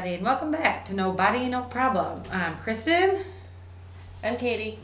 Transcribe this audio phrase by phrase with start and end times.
[0.00, 2.22] everybody, and welcome back to No Body, No Problem.
[2.32, 3.18] I'm Kristen,
[4.24, 4.78] I'm Katie.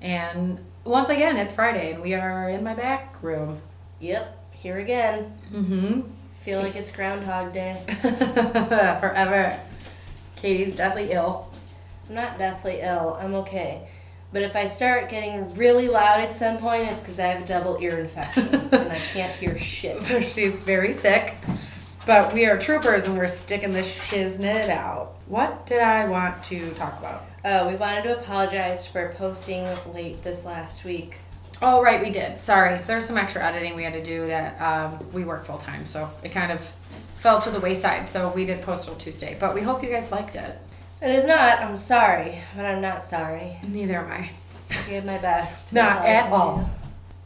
[0.00, 3.60] and once again, it's Friday, and we are in my back room.
[4.00, 5.38] Yep, here again.
[5.52, 6.00] Mm-hmm.
[6.40, 7.80] Feel like it's Groundhog Day.
[9.00, 9.60] Forever.
[10.34, 11.48] Katie's deathly ill.
[12.08, 13.16] I'm not deathly ill.
[13.20, 13.86] I'm okay.
[14.32, 17.46] But if I start getting really loud at some point, it's because I have a
[17.46, 20.02] double ear infection and I can't hear shit.
[20.02, 21.36] So she's very sick.
[22.06, 25.16] But we are troopers, and we're sticking this shiznit out.
[25.26, 27.24] What did I want to talk about?
[27.44, 31.16] Uh, we wanted to apologize for posting late this last week.
[31.60, 32.40] Oh, right, we did.
[32.40, 32.78] Sorry.
[32.78, 36.08] There's some extra editing we had to do that um, we work full time, so
[36.22, 36.60] it kind of
[37.16, 38.08] fell to the wayside.
[38.08, 40.58] So we did post on Tuesday, but we hope you guys liked it.
[41.02, 43.58] And if not, I'm sorry, but I'm not sorry.
[43.66, 44.30] Neither am I.
[44.70, 45.72] I gave my best.
[45.72, 46.70] Not I at all.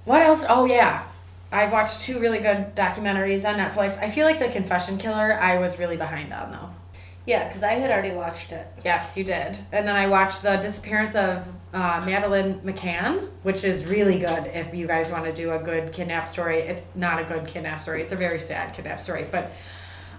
[0.07, 0.43] What else?
[0.49, 1.05] Oh, yeah.
[1.53, 3.99] I watched two really good documentaries on Netflix.
[3.99, 6.71] I feel like The Confession Killer, I was really behind on, though.
[7.27, 8.67] Yeah, because I had already watched it.
[8.85, 9.59] Yes, you did.
[9.73, 14.75] And then I watched The Disappearance of uh, Madeleine McCann, which is really good if
[14.75, 16.59] you guys want to do a good kidnap story.
[16.61, 19.27] It's not a good kidnap story, it's a very sad kidnap story.
[19.31, 19.53] But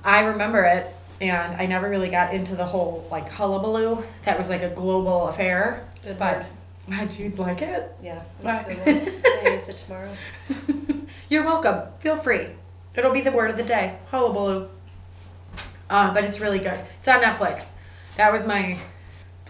[0.04, 4.04] I remember it, and I never really got into the whole like hullabaloo.
[4.24, 5.86] That was like a global affair.
[6.04, 6.46] Good but word.
[6.90, 7.92] How'd you like it?
[8.04, 8.66] Yeah, Right.
[8.68, 9.26] that's a good.
[9.46, 10.12] I'll use it tomorrow.
[11.32, 11.84] You're welcome.
[12.00, 12.48] Feel free.
[12.94, 13.98] It'll be the word of the day.
[14.10, 14.68] Hullabaloo.
[15.90, 16.82] Uh, but it's really good.
[17.00, 17.68] It's on Netflix.
[18.18, 18.78] That was my.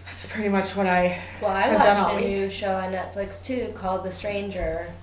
[0.05, 1.19] That's pretty much what I.
[1.41, 2.37] Well, I I've done all watched a week.
[2.37, 4.93] new show on Netflix too called The Stranger.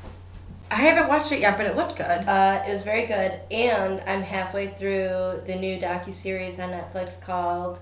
[0.70, 2.04] I haven't watched it yet, but it looked good.
[2.04, 7.20] Uh, it was very good, and I'm halfway through the new docu series on Netflix
[7.20, 7.80] called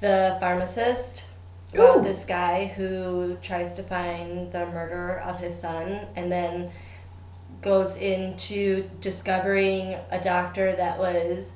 [0.00, 1.26] The Pharmacist.
[1.74, 2.02] About Ooh.
[2.02, 6.70] this guy who tries to find the murderer of his son, and then
[7.64, 11.54] goes into discovering a doctor that was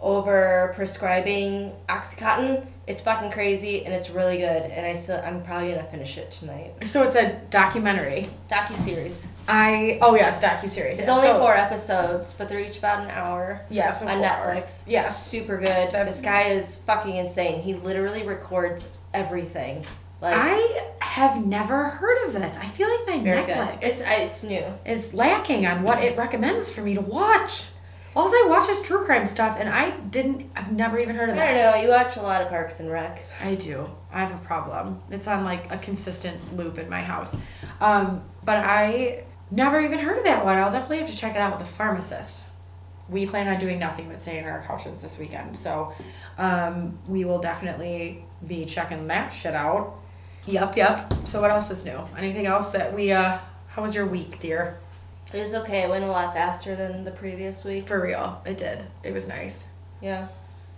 [0.00, 2.66] over prescribing oxycontin.
[2.86, 4.62] It's fucking crazy, and it's really good.
[4.62, 6.74] And I still, I'm probably gonna finish it tonight.
[6.86, 8.28] So it's a documentary.
[8.48, 9.26] Docu series.
[9.48, 11.00] I oh yes, docu series.
[11.00, 13.62] It's only four episodes, but they're each about an hour.
[13.70, 14.46] Yeah, so on Netflix.
[14.46, 14.84] hours.
[14.86, 15.08] Yeah.
[15.08, 15.90] super good.
[15.90, 17.60] That's- this guy is fucking insane.
[17.60, 19.84] He literally records everything.
[20.20, 22.56] Like I have never heard of this.
[22.56, 23.78] I feel like my Netflix good.
[23.82, 24.64] It's it's new.
[24.84, 27.66] is lacking on what it recommends for me to watch.
[28.14, 30.50] All I watch is true crime stuff, and I didn't.
[30.56, 31.48] I've never even heard of that.
[31.48, 31.82] I don't know.
[31.82, 33.22] You watch a lot of Parks and Rec.
[33.42, 33.90] I do.
[34.10, 35.02] I have a problem.
[35.10, 37.36] It's on like a consistent loop in my house.
[37.78, 40.56] Um, but I never even heard of that one.
[40.56, 42.46] I'll definitely have to check it out with the pharmacist.
[43.10, 45.54] We plan on doing nothing but staying on our couches this weekend.
[45.56, 45.92] So
[46.38, 50.00] um, we will definitely be checking that shit out.
[50.46, 51.12] Yup, yup.
[51.26, 51.98] So what else is new?
[52.16, 54.78] Anything else that we uh how was your week, dear?
[55.34, 55.82] It was okay.
[55.82, 57.86] It went a lot faster than the previous week.
[57.88, 58.40] For real.
[58.46, 58.84] It did.
[59.02, 59.64] It was nice.
[60.00, 60.28] Yeah.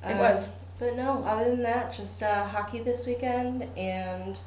[0.02, 0.52] It Um, was.
[0.78, 4.38] But no, other than that, just uh, hockey this weekend, and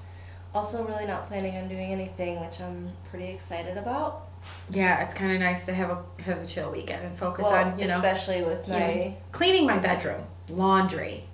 [0.56, 4.28] also really not planning on doing anything, which I'm pretty excited about.
[4.70, 7.78] Yeah, it's kinda nice to have a have a chill weekend and focus Well, on,
[7.78, 9.16] you know, especially with my.
[9.32, 10.24] cleaning my bedroom.
[10.50, 11.26] Laundry.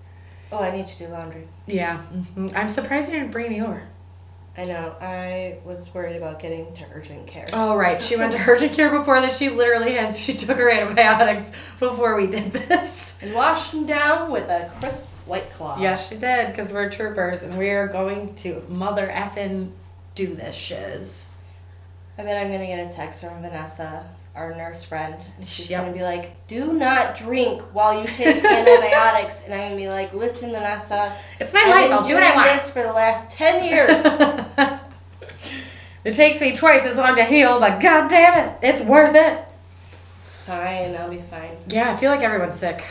[0.52, 1.48] Oh, I need to do laundry.
[1.66, 3.84] Yeah, hmm I'm surprised you didn't bring any over.
[4.58, 4.96] I know.
[5.00, 7.46] I was worried about getting to urgent care.
[7.54, 9.38] Oh right, she went to urgent care before this.
[9.38, 10.20] She literally has.
[10.20, 13.14] She took her antibiotics before we did this.
[13.22, 15.80] and washed them down with a crisp white cloth.
[15.80, 19.72] Yes, she did because we're troopers and we are going to mother effing
[20.16, 21.26] do this shiz.
[22.18, 25.16] I bet I'm gonna get a text from Vanessa, our nurse friend.
[25.38, 25.82] and She's Yep.
[25.82, 30.14] gonna be like, "Do not drink while you take antibiotics," and I'm gonna be like,
[30.14, 31.84] "Listen, Vanessa, It's my I've life.
[31.86, 32.52] been I'll do doing what I want.
[32.62, 34.06] this for the last ten years."
[36.04, 39.40] it takes me twice as long to heal, but god damn it, it's worth it.
[40.24, 40.96] it's fine.
[40.96, 41.58] I'll be fine.
[41.68, 42.84] Yeah, I feel like everyone's sick.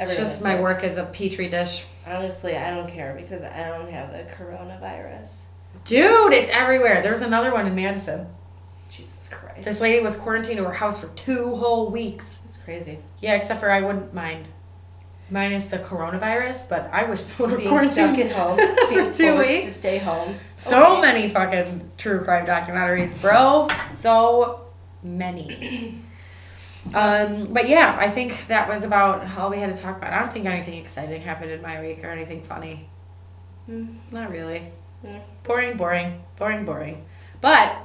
[0.00, 0.62] It's just my sick.
[0.62, 1.84] work is a petri dish.
[2.06, 5.42] Honestly, I don't care because I don't have the coronavirus.
[5.84, 7.00] Dude, it's everywhere.
[7.02, 8.26] There was another one in Madison.
[9.32, 9.64] Christ.
[9.64, 12.38] This lady was quarantined to her house for two whole weeks.
[12.44, 12.98] It's crazy.
[13.20, 14.48] Yeah, except for I wouldn't mind.
[15.30, 18.58] Minus the coronavirus, but I wish someone would Being quarantine stuck at home,
[19.08, 19.64] for two weeks.
[19.66, 20.34] to stay home.
[20.56, 21.00] So Okay.
[21.00, 23.68] many fucking true crime documentaries, bro.
[23.90, 24.60] So
[25.02, 25.98] many.
[26.94, 30.12] Um, but yeah, I think that was about all we had to talk about.
[30.12, 32.88] I don't think anything exciting happened in my week or anything funny.
[33.66, 33.98] Hmm.
[34.10, 34.72] Not really.
[35.06, 35.18] Hmm.
[35.44, 37.04] Boring, boring, boring, boring.
[37.40, 37.76] But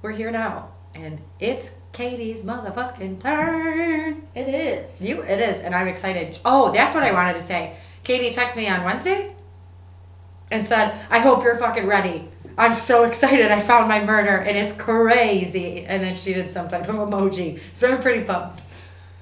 [0.00, 0.70] we're here now,
[1.04, 4.26] and it's Katie's motherfucking turn.
[4.34, 5.02] It is.
[5.02, 6.38] You, it is, and I'm excited.
[6.44, 7.76] Oh, that's what I wanted to say.
[8.04, 9.34] Katie texted me on Wednesday
[10.50, 12.28] and said, "I hope you're fucking ready.
[12.56, 13.50] I'm so excited.
[13.50, 17.60] I found my murder, and it's crazy." And then she did some type of emoji,
[17.72, 18.62] so I'm pretty pumped.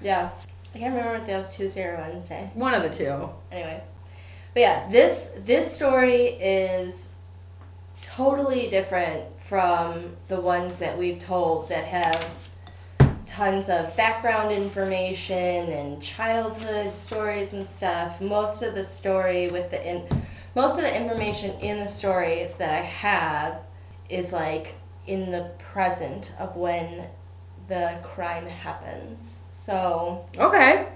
[0.01, 0.31] Yeah.
[0.75, 2.51] I can't remember if that was Tuesday or Wednesday.
[2.53, 3.31] One of the two.
[3.51, 3.83] Anyway,
[4.53, 7.09] but yeah, this this story is
[8.03, 12.29] totally different from the ones that we've told that have
[13.27, 15.37] tons of background information
[15.71, 18.21] and childhood stories and stuff.
[18.21, 20.07] Most of the story with the in,
[20.55, 23.59] most of the information in the story that I have
[24.09, 24.75] is like
[25.07, 27.07] in the present of when
[27.69, 29.43] the crime happens.
[29.51, 30.87] So Okay.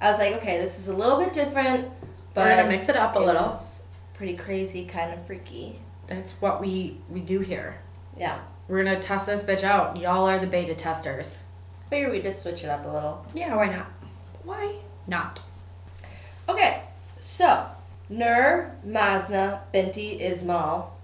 [0.00, 1.88] I was like, okay, this is a little bit different,
[2.34, 3.58] but We're gonna mix it up a it little.
[4.14, 5.78] pretty crazy, kind of freaky.
[6.06, 7.76] That's what we we do here.
[8.16, 8.40] Yeah.
[8.68, 9.98] We're gonna test this bitch out.
[9.98, 11.38] Y'all are the beta testers.
[11.90, 13.26] Maybe we just switch it up a little.
[13.34, 13.86] Yeah, why not?
[14.42, 14.76] Why
[15.06, 15.40] not?
[16.48, 16.82] Okay,
[17.18, 17.66] so
[18.08, 20.94] Nur Maznah Binti Ismail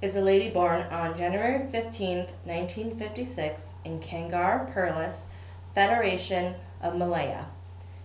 [0.00, 5.26] is a lady born on January 15th, 1956 in Kangar Perlis,
[5.74, 7.46] Federation of Malaya,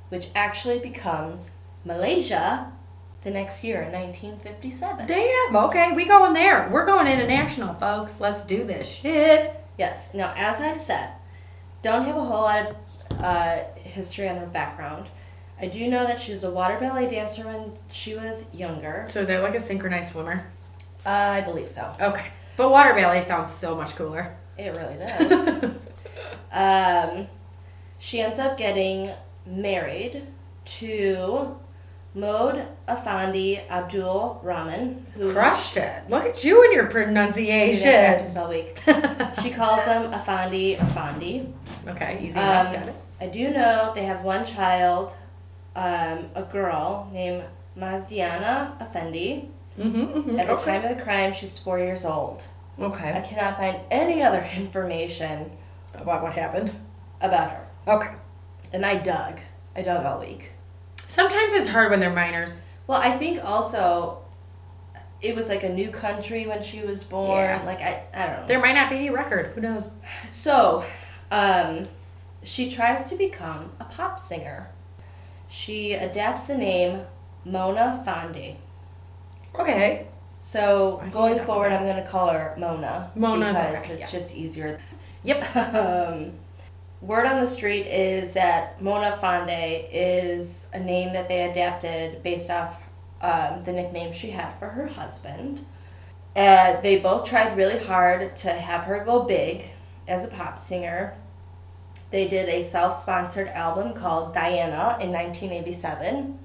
[0.09, 1.51] which actually becomes
[1.85, 2.71] Malaysia
[3.23, 5.05] the next year in 1957.
[5.07, 5.55] Damn.
[5.55, 6.67] Okay, we going there.
[6.71, 8.19] We're going international, folks.
[8.19, 9.59] Let's do this shit.
[9.77, 10.13] Yes.
[10.13, 11.09] Now, as I said,
[11.81, 12.75] don't have a whole lot of
[13.19, 15.07] uh, history on her background.
[15.59, 19.05] I do know that she was a water ballet dancer when she was younger.
[19.07, 20.45] So is that like a synchronized swimmer?
[21.05, 21.93] Uh, I believe so.
[22.01, 22.27] Okay.
[22.57, 24.35] But water ballet sounds so much cooler.
[24.57, 25.75] It really does.
[26.51, 27.27] um,
[27.99, 29.11] she ends up getting
[29.45, 30.23] married
[30.65, 31.55] to
[32.15, 36.03] Mod Afandi Abdul Rahman, who Crushed it.
[36.09, 37.83] Look at you and your pronunciation.
[37.83, 38.79] been practice all week.
[39.41, 41.51] She calls him Afandi Afandi.
[41.87, 42.67] okay, easy enough.
[42.67, 42.95] Um, Got it.
[43.21, 45.13] I do know they have one child,
[45.75, 47.43] um, a girl named
[47.77, 49.49] Mazdiana Effendi.
[49.79, 50.39] Mm-hmm, mm-hmm.
[50.39, 50.65] At the okay.
[50.79, 52.43] time of the crime, she's four years old.
[52.79, 53.11] Okay.
[53.11, 55.49] I cannot find any other information
[55.95, 56.71] About what happened.
[57.21, 57.67] about her.
[57.87, 58.11] Okay.
[58.71, 59.39] And I dug.
[59.75, 60.51] I dug all week.
[61.13, 62.61] Sometimes it's hard when they're minors.
[62.87, 64.17] Well, I think also
[65.21, 67.37] it was like a new country when she was born.
[67.37, 67.61] Yeah.
[67.63, 68.47] Like I, I don't know.
[68.47, 69.51] There might not be any record.
[69.53, 69.91] Who knows?
[70.31, 70.83] So,
[71.29, 71.85] um,
[72.41, 74.69] she tries to become a pop singer.
[75.47, 77.03] She adapts the name
[77.45, 78.55] Mona Fandi.
[79.53, 80.07] Okay.
[80.39, 81.71] So going forward.
[81.73, 84.19] I'm gonna call her Mona Mona's because okay, it's yeah.
[84.19, 84.79] just easier.
[85.21, 85.55] Yep.
[85.55, 86.31] Um,
[87.03, 92.49] word on the street is that Mona Fonde is a name that they adapted based
[92.49, 92.81] off
[93.21, 95.65] um, the nickname she had for her husband.
[96.35, 99.65] Uh, they both tried really hard to have her go big
[100.07, 101.15] as a pop singer.
[102.09, 106.39] They did a self sponsored album called Diana in 1987.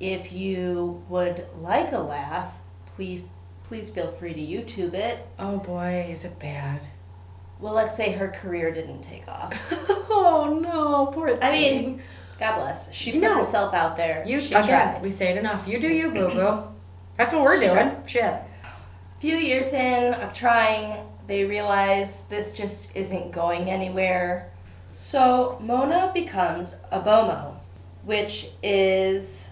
[0.00, 2.52] If you would like a laugh,
[2.86, 3.22] please
[3.62, 5.26] please feel free to YouTube it.
[5.38, 6.82] Oh boy, is it bad?
[7.58, 9.52] Well, let's say her career didn't take off.
[10.10, 11.28] oh no, poor.
[11.28, 11.38] Thing.
[11.42, 12.02] I mean,
[12.38, 12.92] God bless.
[12.92, 13.34] She put No.
[13.36, 14.22] herself out there.
[14.26, 15.00] you she tried.
[15.02, 15.66] We say it enough.
[15.66, 16.62] You do you, boo boo.
[17.16, 17.74] That's what we're She doing.
[17.76, 18.10] tried.
[18.10, 18.34] Shit.
[19.20, 24.50] few years in of trying, they realize this just isn't going anywhere.
[24.92, 27.54] So Mona becomes a Bomoh,
[28.04, 29.48] which is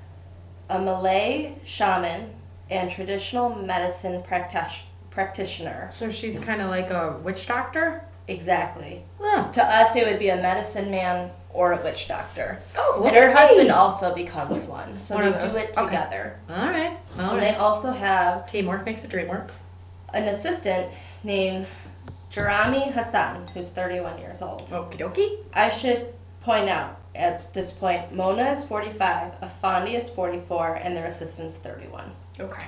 [0.68, 2.34] a Malay shaman
[2.70, 5.88] and traditional medicine practish- practitioner.
[5.92, 8.02] So she's kind of like a witch doctor.
[8.28, 9.02] Exactly.
[9.20, 9.50] Huh.
[9.52, 12.58] To us, it would be a medicine man or a witch doctor.
[12.76, 14.98] Oh, look and her husband also becomes one.
[14.98, 15.84] So One they do it Okay.
[15.86, 16.38] together.
[16.50, 16.96] All right.
[17.18, 19.50] All And they also have Teamwork makes a dream work.
[20.12, 20.92] an assistant
[21.24, 21.66] named
[22.32, 24.68] Jarami Hassan, who's 31 years old.
[24.70, 25.38] Okie dokie.
[25.52, 31.06] I should point out at this point, Mona is 45, Afandi is 44, and their
[31.06, 32.10] assistant's 31.
[32.40, 32.64] Okay.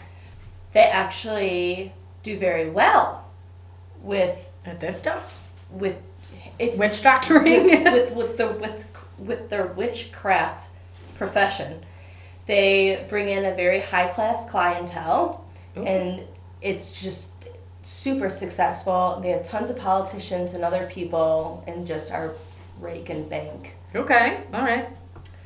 [0.72, 1.92] They actually
[2.26, 3.24] do very well
[4.02, 5.96] with At this stuff, with
[6.58, 7.66] it's witch doctoring.
[7.84, 8.86] with, with the with
[9.18, 10.68] with their witchcraft
[11.16, 11.80] profession.
[12.46, 15.44] They bring in a very high class clientele,
[15.76, 15.84] Ooh.
[15.84, 16.22] and
[16.60, 17.32] it's just
[17.82, 19.20] super successful.
[19.22, 22.34] They have tons of politicians and other people, and just are
[22.80, 23.76] rake and bank.
[23.94, 24.42] okay.
[24.52, 24.88] All right.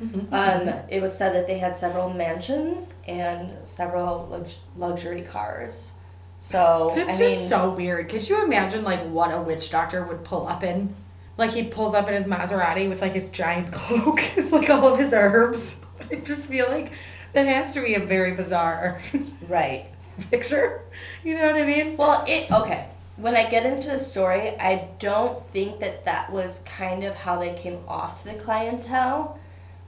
[0.03, 0.33] Mm-hmm.
[0.33, 5.93] Um, it was said that they had several mansions and several lux- luxury cars.
[6.41, 8.09] So It's I just mean, so weird.
[8.09, 10.95] Could you imagine like what a witch doctor would pull up in?
[11.37, 14.21] Like he pulls up in his Maserati with like his giant cloak,
[14.51, 15.77] like all of his herbs.
[16.11, 16.93] I just feel like
[17.35, 19.01] that has to be a very bizarre
[19.49, 19.87] right.
[20.31, 20.83] picture.
[21.23, 21.97] You know what I mean?
[21.99, 22.89] Well, it okay.
[23.17, 27.39] When I get into the story, I don't think that that was kind of how
[27.39, 29.39] they came off to the clientele.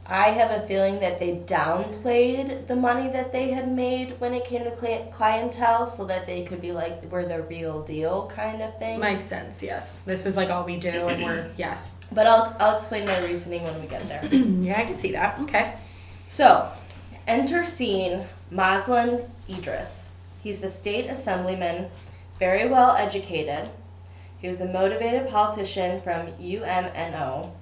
[0.07, 4.45] I have a feeling that they downplayed the money that they had made when it
[4.45, 8.61] came to cli- clientele so that they could be like, we're the real deal kind
[8.63, 8.99] of thing.
[8.99, 10.03] Makes sense, yes.
[10.03, 11.95] This is like all we do, and we're, yes.
[12.11, 14.25] but I'll, I'll explain my reasoning when we get there.
[14.33, 15.39] yeah, I can see that.
[15.41, 15.75] Okay.
[16.27, 16.69] So,
[17.29, 20.11] enter scene Maslin Idris.
[20.43, 21.89] He's a state assemblyman,
[22.41, 23.71] very well educated.
[24.39, 27.53] He was a motivated politician from UMNO,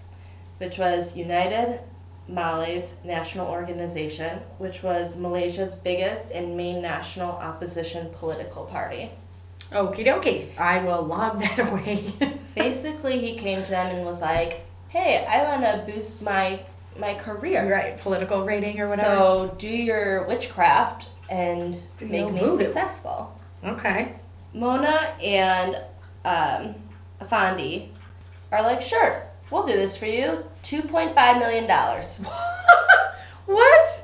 [0.57, 1.81] which was United
[2.29, 9.11] Malays National Organization, which was Malaysia's biggest and main national opposition political party.
[9.73, 10.57] Okie dokie.
[10.59, 12.05] I will log that away.
[12.55, 16.61] Basically, he came to them and was like, "Hey, I want to boost my
[16.99, 17.71] my career.
[17.71, 19.09] right, political rating or whatever.
[19.09, 22.59] So do your witchcraft and Do make me voodoo.
[22.67, 24.15] successful." okay.
[24.53, 25.77] Mona and
[26.25, 26.75] um,
[27.21, 27.91] Afandi
[28.51, 30.45] are like, "Sure, we'll do this for you.
[30.63, 32.19] Two point five million dollars."
[33.47, 34.03] what?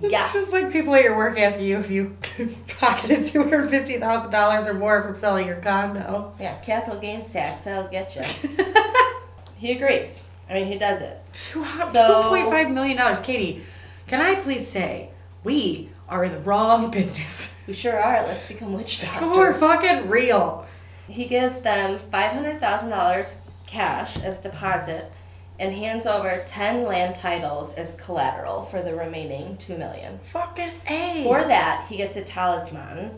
[0.00, 0.24] Yeah.
[0.24, 2.16] It's just like people at your work asking you if you
[2.78, 6.32] pocketed two hundred fifty thousand dollars or more from selling your condo.
[6.40, 7.64] Yeah, capital gains tax.
[7.64, 8.22] That'll get you.
[9.56, 10.24] he agrees.
[10.48, 11.20] I mean, he does it.
[11.34, 13.20] Two So- point five million dollars.
[13.20, 13.62] Katie,
[14.06, 15.10] can I please say
[15.44, 17.54] we are in the wrong business?
[17.66, 18.22] We sure are.
[18.24, 19.36] Let's become witch doctors.
[19.36, 20.66] We're fucking real.
[21.08, 25.12] He gives them $500,000 cash as deposit
[25.60, 30.18] and hands over 10 land titles as collateral for the remaining 2 million.
[30.32, 31.22] Fucking a.
[31.22, 33.10] For that, he gets a talisman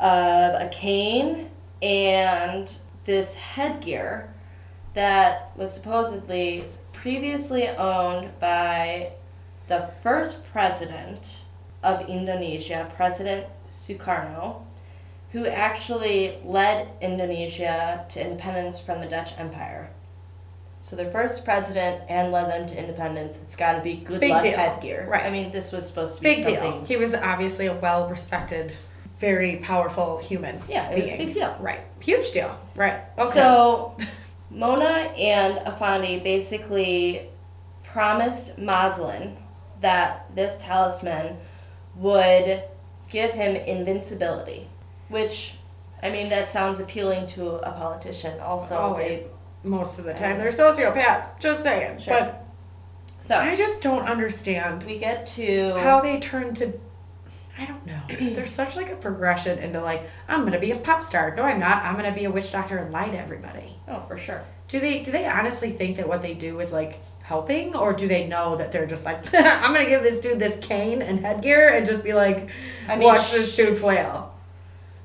[0.00, 1.50] of a cane
[1.82, 2.72] and
[3.04, 4.32] this headgear
[4.94, 9.12] that was supposedly previously owned by
[9.68, 11.42] the first president
[11.82, 14.62] of Indonesia, President Sukarno,
[15.32, 19.90] who actually led Indonesia to independence from the Dutch Empire.
[20.82, 23.40] So their first president and led them to independence.
[23.40, 24.56] It's got to be good Big luck deal.
[24.56, 25.06] headgear.
[25.08, 25.24] Right.
[25.24, 26.60] I mean, this was supposed to be Big something.
[26.72, 26.84] deal.
[26.84, 28.76] He was obviously a well respected,
[29.20, 30.58] very powerful human.
[30.68, 31.56] Yeah, it was a big deal.
[31.60, 31.80] Right.
[32.00, 32.58] Huge deal.
[32.74, 33.00] Right.
[33.16, 33.30] Okay.
[33.30, 33.96] So,
[34.50, 34.84] Mona
[35.16, 37.28] and Afandi basically
[37.84, 39.36] promised Moslin
[39.82, 41.36] that this talisman
[41.94, 42.64] would
[43.08, 44.66] give him invincibility,
[45.08, 45.54] which,
[46.02, 48.40] I mean, that sounds appealing to a politician.
[48.40, 49.26] Also, always.
[49.26, 49.32] they-
[49.64, 51.38] Most of the time, they're sociopaths.
[51.38, 52.00] Just saying.
[52.00, 52.18] Sure.
[52.18, 52.44] But
[53.18, 56.72] so I just don't understand we get to how they turn to.
[57.56, 58.00] I don't know.
[58.34, 61.34] There's such like a progression into like I'm gonna be a pop star.
[61.36, 61.84] No, I'm not.
[61.84, 63.76] I'm gonna be a witch doctor and lie to everybody.
[63.88, 64.42] oh for sure.
[64.68, 68.08] Do they do they honestly think that what they do is like helping, or do
[68.08, 71.68] they know that they're just like I'm gonna give this dude this cane and headgear
[71.68, 72.48] and just be like,
[72.88, 74.31] I mean, watch sh- this dude flail.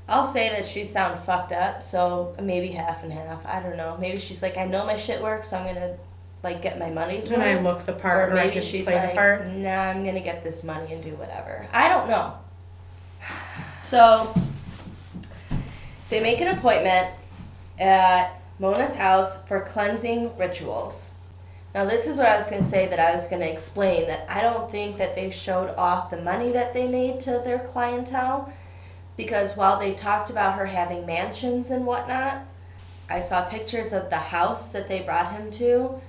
[0.09, 3.45] I'll say that she sound fucked up, so maybe half and half.
[3.45, 3.97] I don't know.
[3.99, 5.97] Maybe she's like, I know my shit works, so I'm gonna
[6.43, 7.57] like get my money's When worth.
[7.57, 9.45] I look the part, or or maybe can she's like, the part.
[9.47, 11.67] nah, I'm gonna get this money and do whatever.
[11.71, 12.33] I don't know.
[13.83, 14.33] So
[16.09, 17.07] they make an appointment
[17.79, 21.11] at Mona's house for cleansing rituals.
[21.73, 24.41] Now this is what I was gonna say that I was gonna explain that I
[24.41, 28.51] don't think that they showed off the money that they made to their clientele
[29.17, 32.45] because while they talked about her having mansions and whatnot,
[33.09, 35.99] I saw pictures of the house that they brought him to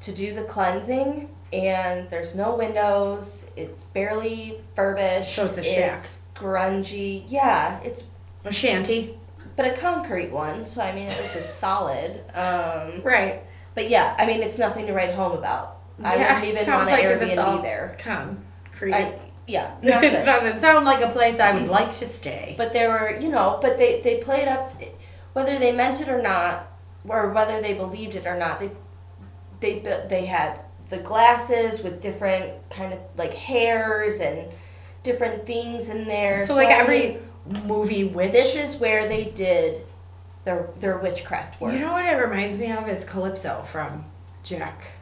[0.00, 3.50] to do the cleansing, and there's no windows.
[3.56, 5.34] It's barely furbished.
[5.36, 5.94] So it's a shack.
[5.94, 7.24] It's grungy.
[7.28, 8.04] Yeah, it's
[8.44, 9.18] A shanty.
[9.56, 10.66] but a concrete one.
[10.66, 12.20] So I mean, at least it's solid.
[12.34, 13.42] Um, Right.
[13.74, 15.78] but yeah, I mean, it's nothing to write home about.
[16.02, 17.96] I Yeah, wouldn't even want to like if it's Airbnb all there.
[17.98, 18.92] Concrete.
[18.94, 22.54] I, yeah, it doesn't sound like a place I would like to stay.
[22.56, 24.72] But there were, you know, but they they played up,
[25.32, 26.68] whether they meant it or not,
[27.08, 28.60] or whether they believed it or not.
[28.60, 28.70] They
[29.60, 34.48] they they had the glasses with different kind of like hairs and
[35.02, 36.46] different things in there.
[36.46, 38.32] So, like I every mean, movie witch.
[38.32, 39.82] this is where they did
[40.44, 41.72] their their witchcraft work.
[41.72, 44.04] You know what it reminds me of is Calypso from
[44.42, 44.92] Jack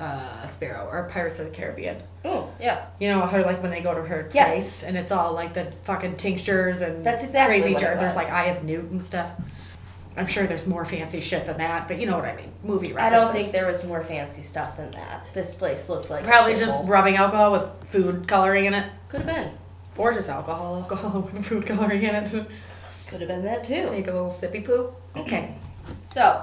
[0.00, 2.02] uh, Sparrow or Pirates of the Caribbean.
[2.24, 4.82] oh yeah, You know her like when they go to her place Yes.
[4.82, 8.46] and it's all like the fucking tinctures and That's exactly crazy jar- There's like Eye
[8.46, 9.32] of Newt and stuff.
[10.16, 12.52] I'm sure there's more fancy shit than that, but you know what I mean.
[12.64, 15.24] Movie I don't think there was more fancy stuff than that.
[15.34, 18.90] This place looked like Probably just rubbing alcohol with food coloring in it.
[19.08, 19.52] could have been,
[19.96, 22.28] Or just alcohol, alcohol with food coloring in it.
[23.06, 23.86] could have been that too.
[23.86, 24.92] Take a little sippy poo.
[25.16, 25.54] Okay.
[26.04, 26.42] So,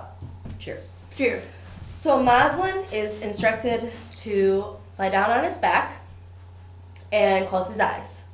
[0.59, 0.87] cheers.
[1.15, 1.51] Cheers.
[1.97, 5.99] So Moslin is instructed to lie down on his back
[7.11, 8.25] and close his eyes.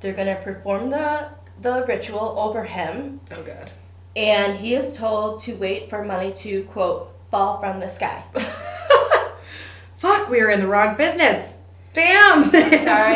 [0.00, 1.28] They're going to perform the
[1.60, 3.70] the ritual over him, Oh god.
[4.16, 8.24] and he is told to wait for money to quote fall from the sky.
[9.96, 11.54] Fuck we were in the wrong business.
[11.92, 12.42] Damn.
[12.50, 12.60] Sorry,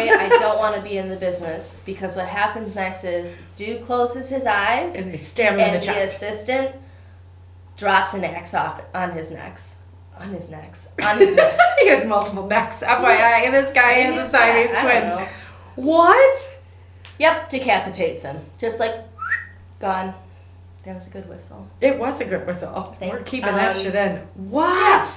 [0.09, 4.29] I don't want to be in the business because what happens next is dude closes
[4.31, 6.23] his eyes And they stab him in and the the chest.
[6.23, 6.77] assistant
[7.77, 9.78] drops an axe off on his necks.
[10.21, 10.89] On his necks.
[11.03, 11.59] On his neck.
[11.81, 12.83] he has multiple necks.
[12.83, 15.27] FYI, and this guy has a Siamese twin.
[15.77, 16.59] What?
[17.19, 18.45] Yep, decapitates him.
[18.59, 18.95] Just like
[19.79, 20.15] gone.
[20.85, 21.69] That was a good whistle.
[21.81, 22.97] It was a good whistle.
[23.01, 23.31] We're Thanks.
[23.31, 24.17] keeping that Um, shit in.
[24.35, 25.09] What?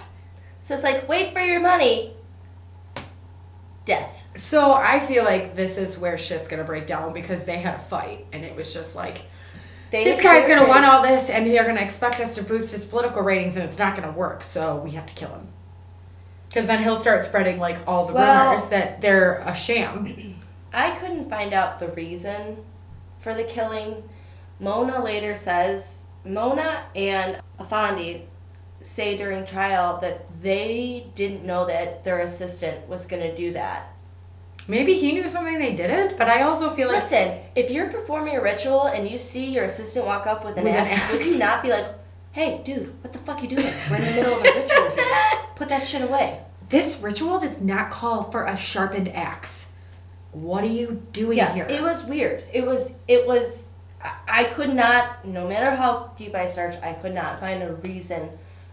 [0.61, 2.13] So it's like, wait for your money.
[3.85, 4.23] Death.
[4.35, 7.79] So I feel like this is where shit's gonna break down because they had a
[7.79, 9.23] fight and it was just like
[9.91, 12.85] They this guy's gonna want all this and they're gonna expect us to boost his
[12.85, 14.41] political ratings and it's not gonna work.
[14.43, 15.49] So we have to kill him.
[16.47, 20.39] Because then he'll start spreading like all the Well- rumors that they're a sham.
[20.73, 22.63] I couldn't find out the reason
[23.17, 24.09] for the killing.
[24.59, 28.23] Mona later says Mona and Afandi
[28.79, 33.90] say during trial that they didn't know that their assistant was going to do that.
[34.67, 38.35] Maybe he knew something they didn't, but I also feel like Listen, if you're performing
[38.35, 41.25] a ritual and you see your assistant walk up with an, With an axe, would
[41.25, 41.87] you not be like,
[42.31, 43.65] "Hey, dude, what the fuck you doing?
[43.89, 45.05] We're in the middle of a ritual here.
[45.55, 46.41] Put that shit away."
[46.71, 49.67] this ritual does not call for a sharpened axe.
[50.31, 51.67] What are you doing yeah, here?
[51.69, 52.43] it was weird.
[52.51, 56.93] It was it was I, I could not no matter how deep I searched, I
[56.93, 58.29] could not find a reason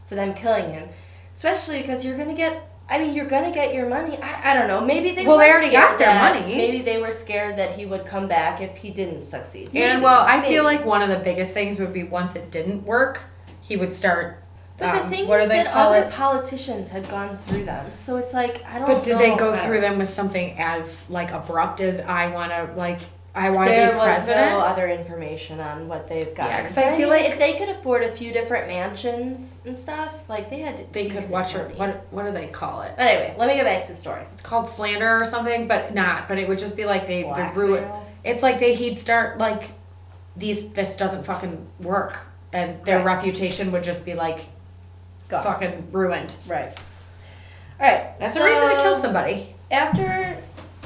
[0.06, 0.88] for them killing him.
[1.34, 4.18] Especially because you're gonna get I mean you're gonna get your money.
[4.22, 4.80] I, I don't know.
[4.80, 6.54] Maybe they Well, they already got their that- money.
[6.54, 9.70] Maybe they were scared that he would come back if he didn't succeed.
[9.74, 12.84] and well, I feel like one of the biggest things would be once it didn't
[12.84, 13.20] work,
[13.60, 14.42] he would start.
[14.78, 16.12] But the um, thing what is that other it?
[16.12, 17.86] politicians had gone through them.
[17.94, 21.32] So it's like I don't But did they go through them with something as like
[21.32, 23.00] abrupt as I want to like
[23.34, 26.48] I want to There be was no other information on what they've got.
[26.48, 29.76] Yeah, 'cause I feel mean, like- if they could afford a few different mansions and
[29.76, 30.92] stuff, like they had.
[30.92, 31.74] they could watch money.
[31.76, 32.92] what what do they call it?
[32.98, 34.22] Anyway, let me get back to the story.
[34.32, 36.26] It's called slander or something, but not.
[36.26, 37.84] But it would just be like they the ruin.
[38.24, 39.70] It's like they he'd start like
[40.36, 42.20] these this doesn't fucking work,
[42.52, 43.16] and their Right.
[43.16, 44.46] reputation would just be like
[45.28, 45.42] Gone.
[45.44, 46.34] fucking ruined.
[46.46, 46.72] Right.
[47.80, 48.18] All right.
[48.18, 49.54] That's so a reason to kill somebody.
[49.70, 50.27] After,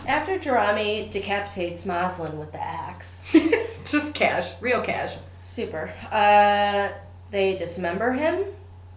[0.06, 3.24] after Jarami decapitates Moslin with the axe,
[3.84, 5.16] just cash, real cash.
[5.40, 5.92] super.
[6.10, 6.88] Uh,
[7.30, 8.44] they dismember him,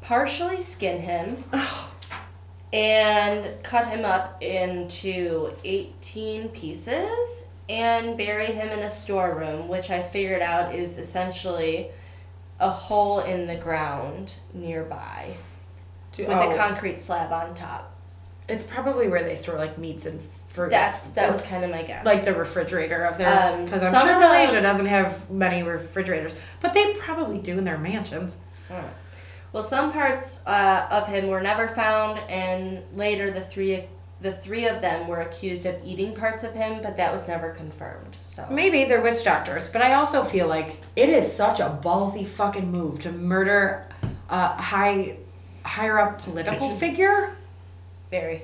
[0.02, 1.44] partially skin him,
[2.74, 10.02] and cut him up into 18 pieces and bury him in a storeroom, which I
[10.02, 11.90] figured out is essentially
[12.60, 15.36] a hole in the ground nearby
[16.18, 17.92] with oh, a concrete slab on top.
[18.48, 20.22] It's probably where they store like meats and
[20.56, 20.70] fruit.
[20.72, 22.06] That's that was kind of my guess.
[22.06, 25.62] like the refrigerator of their Um, because I'm some sure the- Malaysia doesn't have many
[25.64, 28.38] refrigerators, but they probably do in their mansions.
[28.72, 28.86] Alright.
[29.52, 33.86] Well, some parts uh, of him were never found, and later the three
[34.22, 37.50] the three of them were accused of eating parts of him, but that was never
[37.52, 38.16] confirmed.
[38.22, 42.26] So Maybe they're witch doctors, but I also feel like it is such a ballsy
[42.26, 43.86] fucking move to murder
[44.30, 45.18] a high
[45.64, 47.36] higher up political figure.
[48.10, 48.44] very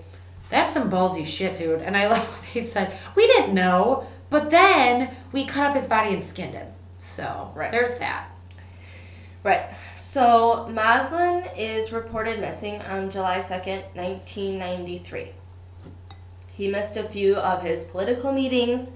[0.52, 1.82] That's some ballsy shit, dude.
[1.82, 2.94] And I love what they said.
[3.16, 6.68] We didn't know, but then we cut up his body and skinned him.
[7.00, 7.72] So Right.
[7.72, 8.28] there's that.
[9.44, 9.64] right.
[9.98, 15.32] So Maslin is reported missing on July second, nineteen ninety three.
[16.52, 18.92] He missed a few of his political meetings,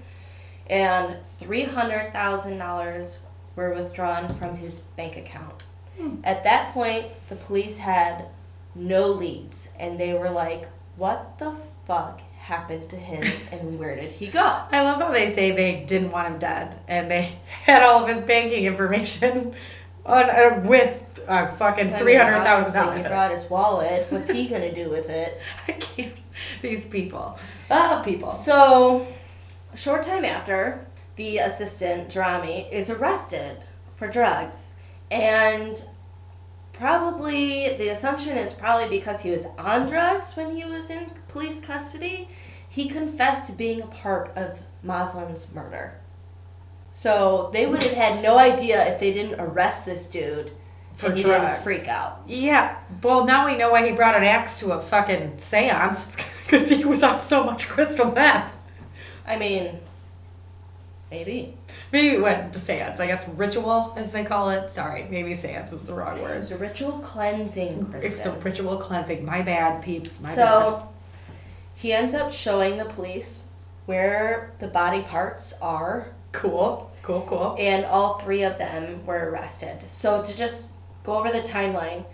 [0.68, 3.20] and three hundred thousand dollars
[3.56, 5.64] were withdrawn from his bank account.
[5.98, 6.16] Hmm.
[6.22, 8.26] At that point, the police had
[8.74, 11.54] no leads, and they were like, "What the
[11.86, 15.84] fuck happened to him, and where did he go?" I love how they say they
[15.86, 19.54] didn't want him dead, and they had all of his banking information
[20.06, 23.02] on uh, with uh, fucking three hundred thousand dollars.
[23.02, 24.06] He brought his wallet.
[24.10, 25.40] What's he gonna do with it?
[25.68, 26.14] I can't.
[26.60, 27.38] These people.
[27.70, 28.32] Ah, people.
[28.32, 29.06] So,
[29.72, 33.58] a short time after, the assistant Drami is arrested
[33.94, 34.74] for drugs,
[35.10, 35.82] and
[36.78, 41.60] probably the assumption is probably because he was on drugs when he was in police
[41.60, 42.28] custody.
[42.68, 45.98] He confessed to being a part of Moslin's murder.
[46.92, 50.52] So they would have had no idea if they didn't arrest this dude
[50.94, 51.52] For and he drugs.
[51.54, 52.22] didn't freak out.
[52.26, 52.76] Yeah.
[53.02, 56.10] Well, now we know why he brought an axe to a fucking seance
[56.44, 58.56] because he was on so much crystal meth.
[59.26, 59.80] I mean,
[61.10, 61.55] maybe.
[61.92, 62.98] Maybe what the seance?
[63.00, 64.70] I guess ritual, as they call it.
[64.70, 66.36] Sorry, maybe seance was the wrong It word.
[66.38, 67.94] was a ritual cleansing.
[67.96, 69.24] It's a ritual cleansing.
[69.24, 70.20] My bad, peeps.
[70.20, 70.34] My bad.
[70.34, 70.88] So
[71.74, 73.46] he ends up showing the police
[73.86, 76.90] where the body parts are, Cool.
[77.02, 77.22] Cool.
[77.22, 77.56] Cool.
[77.58, 79.78] and all three of them were arrested.
[79.86, 80.70] So to just
[81.04, 82.04] go over the timeline,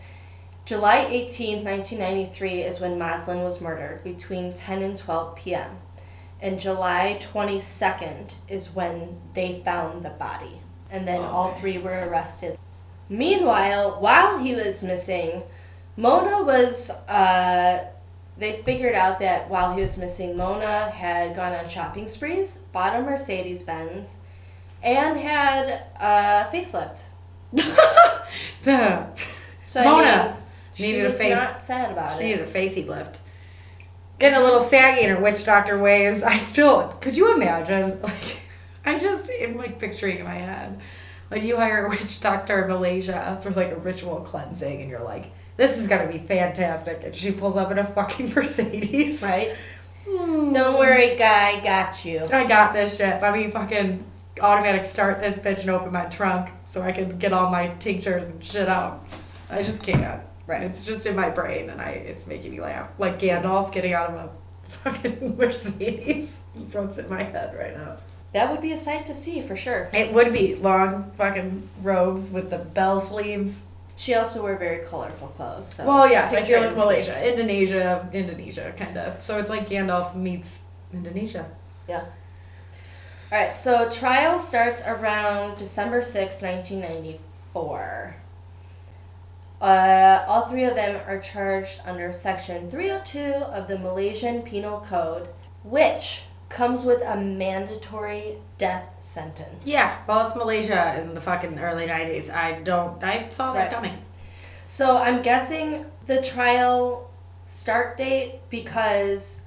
[0.67, 5.71] July 18, 1993 is when Maslin was murdered between 10 and 12 p.m.
[6.43, 10.61] And July 22nd is when they found the body.
[10.91, 12.59] And then all three were arrested.
[13.09, 15.45] Meanwhile, while he was missing,
[15.97, 17.85] Mona was, uh,
[18.37, 22.97] they figured out that while he was missing, Mona had gone on shopping sprees, bought
[22.97, 24.19] a Mercedes Benz,
[24.83, 27.03] and had a facelift.
[29.65, 30.37] So I Mona mean,
[30.75, 32.21] she needed a was face- not sad about she it.
[32.21, 33.21] She needed a facey lift.
[34.23, 36.23] Getting a little saggy in her witch doctor ways.
[36.23, 38.01] I still, could you imagine?
[38.85, 40.79] Like, I just am like picturing in my head,
[41.29, 45.03] like you hire a witch doctor in Malaysia for like a ritual cleansing, and you're
[45.03, 49.25] like, this is gonna be fantastic, and she pulls up in a fucking Mercedes.
[49.25, 49.57] Right?
[50.09, 50.53] Hmm.
[50.53, 52.25] Don't worry, guy, got you.
[52.33, 53.21] I got this shit.
[53.21, 54.05] Let me fucking
[54.41, 58.27] automatic start this bitch and open my trunk so I can get all my tinctures
[58.27, 59.05] and shit out.
[59.51, 60.23] I just can't.
[60.47, 60.63] Right.
[60.63, 62.91] It's just in my brain and I it's making me laugh.
[62.99, 64.31] Like Gandalf getting out of a
[64.69, 66.43] fucking Mercedes.
[66.55, 67.97] That's what's in my head right now.
[68.33, 69.91] That would be a sight to see for sure.
[69.93, 73.65] It would be long fucking robes with the bell sleeves.
[73.95, 75.75] She also wore very colorful clothes.
[75.75, 79.23] So Well, yes, I picture feel like Malaysia, Indonesia, Indonesia, kind of.
[79.23, 80.61] So it's like Gandalf meets
[80.95, 81.47] Indonesia.
[81.87, 82.05] Yeah.
[83.31, 83.57] All right.
[83.57, 88.17] So trial starts around December 6, 1994.
[89.63, 95.29] Uh, all three of them are charged under Section 302 of the Malaysian Penal Code,
[95.63, 99.65] which comes with a mandatory death sentence.
[99.65, 102.29] Yeah, well, it's Malaysia in the fucking early 90s.
[102.29, 103.71] I don't, I saw that Right.
[103.71, 103.99] coming.
[104.67, 107.09] So I'm guessing the trial
[107.45, 109.43] start date because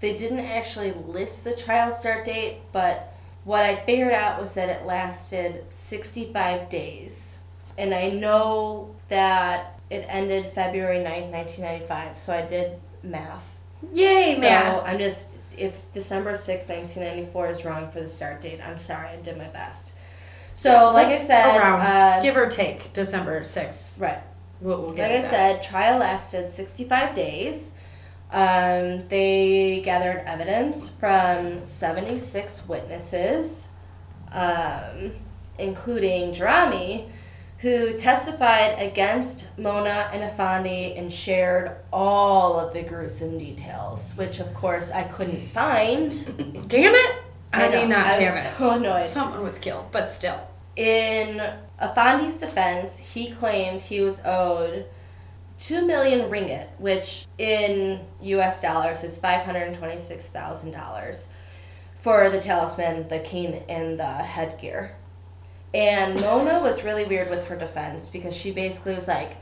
[0.00, 4.68] they didn't actually list the trial start date, but what I figured out was that
[4.68, 7.38] it lasted 65 days.
[7.78, 13.58] And I know that it ended February 9th, 1995, so I did math.
[13.92, 14.80] Yay, so man.
[14.84, 19.16] I'm just, if December 6th, 1994 is wrong for the start date, I'm sorry, I
[19.16, 19.92] did my best.
[20.54, 24.00] So, like I said, around, uh, give or take, December 6th.
[24.00, 24.22] right.
[24.60, 25.30] We'll, we'll get Like I that.
[25.30, 27.72] said, trial lasted 65 days.
[28.30, 33.68] Um, they gathered evidence from 76 witnesses,
[34.32, 35.12] um,
[35.58, 37.08] including Jarami,
[37.64, 44.52] who testified against Mona and Afandi and shared all of the gruesome details, which of
[44.52, 46.12] course I couldn't find.
[46.68, 47.22] Damn it!
[47.54, 48.54] I, know, mean, not I damn was it.
[48.58, 49.06] so annoyed.
[49.06, 50.46] Someone was killed, but still.
[50.76, 51.40] In
[51.80, 54.84] Afandi's defense, he claimed he was owed
[55.58, 61.28] 2 million ringgit, which in US dollars is $526,000
[62.02, 64.96] for the talisman, the cane, and the headgear.
[65.74, 69.36] And Mona was really weird with her defense because she basically was like,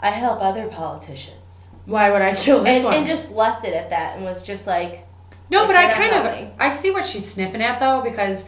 [0.00, 1.68] I help other politicians.
[1.86, 2.94] Why would I kill this And, one?
[2.94, 5.06] and just left it at that and was just like,
[5.50, 6.52] no, like, but I kind of.
[6.58, 8.44] I see what she's sniffing at though, because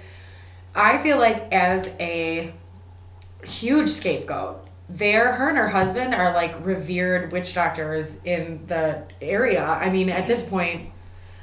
[0.74, 2.52] I feel like as a
[3.44, 9.64] huge scapegoat, there, her and her husband are like revered witch doctors in the area.
[9.64, 10.90] I mean, at this point,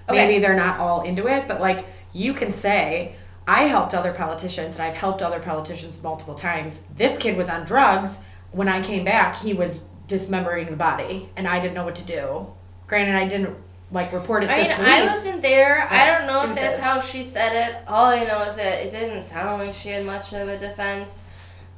[0.08, 0.28] Okay.
[0.28, 3.16] maybe they're not all into it, but like you can say,
[3.48, 6.82] I helped other politicians and I've helped other politicians multiple times.
[6.96, 8.18] This kid was on drugs.
[8.52, 12.04] When I came back, he was dismembering the body and I didn't know what to
[12.04, 12.48] do.
[12.88, 13.56] Granted, I didn't
[13.92, 14.90] like report it to I mean, police.
[14.90, 15.88] I wasn't there.
[15.90, 17.84] I don't know if that's how she said it.
[17.88, 21.24] All I know is that it didn't sound like she had much of a defense.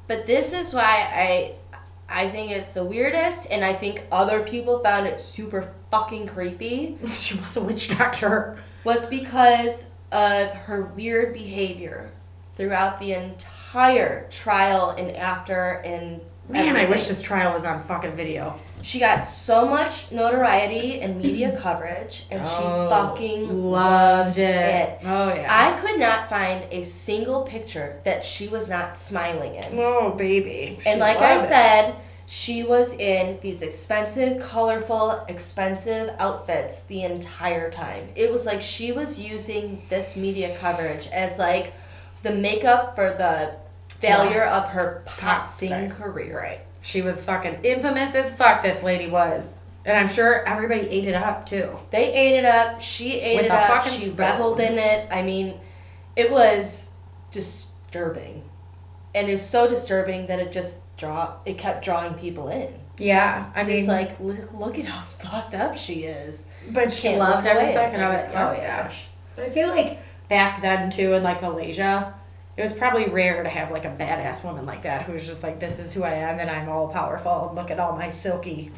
[0.07, 1.55] But this is why I
[2.09, 6.97] I think it's the weirdest and I think other people found it super fucking creepy
[7.13, 8.57] she was a witch doctor.
[8.85, 12.11] was because of her weird behavior
[12.55, 18.13] throughout the entire trial and after and Man, I wish this trial was on fucking
[18.13, 18.57] video.
[18.81, 24.99] She got so much notoriety and media coverage, and she oh, fucking loved it.
[25.03, 25.47] Oh yeah.
[25.49, 29.77] I could not find a single picture that she was not smiling in.
[29.77, 30.77] oh baby.
[30.81, 31.95] She And like I said, it.
[32.29, 38.09] She was in these expensive, colorful, expensive outfits the entire time.
[38.15, 41.73] It was like she was using this media coverage as like
[42.23, 43.55] the makeup for the
[43.95, 44.53] failure Yes.
[44.53, 46.37] of her pop Pop sing career.
[46.37, 46.59] Right.
[46.81, 48.61] She was fucking infamous as fuck.
[48.61, 51.77] This lady was, and I'm sure everybody ate it up too.
[51.91, 52.81] They ate it up.
[52.81, 53.83] She ate With it up.
[53.85, 54.15] She spoon.
[54.17, 55.07] reveled in it.
[55.09, 55.59] I mean,
[56.17, 56.91] it was
[57.31, 58.43] disturbing,
[59.15, 61.33] and it's so disturbing that it just draw.
[61.45, 62.73] It kept drawing people in.
[62.97, 66.45] Yeah, I mean, it's like look, look at how fucked up she is.
[66.71, 67.73] but she can't loved every away.
[67.73, 68.29] second of it.
[68.29, 68.81] Oh yeah.
[68.81, 69.07] crash.
[69.37, 72.13] I feel like back then too, in like Malaysia,
[72.57, 75.59] it was probably rare to have like a badass woman like that who's just like,
[75.59, 77.51] this is who I am and I'm all powerful.
[77.55, 78.71] Look at all my silky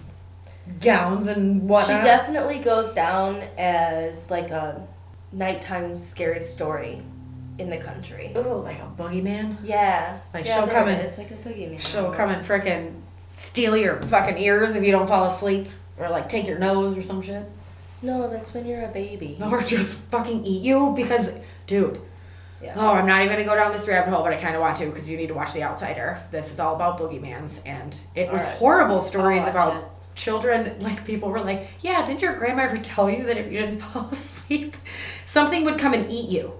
[0.81, 4.85] gowns and what She definitely goes down as like a
[5.31, 7.01] nighttime scary story
[7.59, 8.31] in the country.
[8.35, 9.57] Oh, like a boogeyman.
[9.63, 10.19] Yeah.
[10.33, 11.79] Like, yeah, she'll come it in- is, like a boogeyman.
[11.79, 12.47] She'll come and almost.
[12.47, 15.67] frickin' steal your fucking ears if you don't fall asleep,
[15.97, 17.43] or like take your nose or some shit,
[18.01, 19.37] No, that's when you're a baby.
[19.43, 21.31] or just fucking eat you because,
[21.67, 21.99] dude.
[22.61, 22.73] Yeah.
[22.75, 24.75] Oh, I'm not even gonna go down this rabbit hole, but I kind of want
[24.77, 26.19] to because you need to watch The Outsider.
[26.31, 28.57] This is all about boogeyman's, and it was Alright.
[28.57, 29.83] horrible stories about it.
[30.15, 30.75] children.
[30.81, 33.79] Like people were like, "Yeah, did your grandma ever tell you that if you didn't
[33.87, 34.75] fall asleep,
[35.25, 36.53] something would come and eat you?"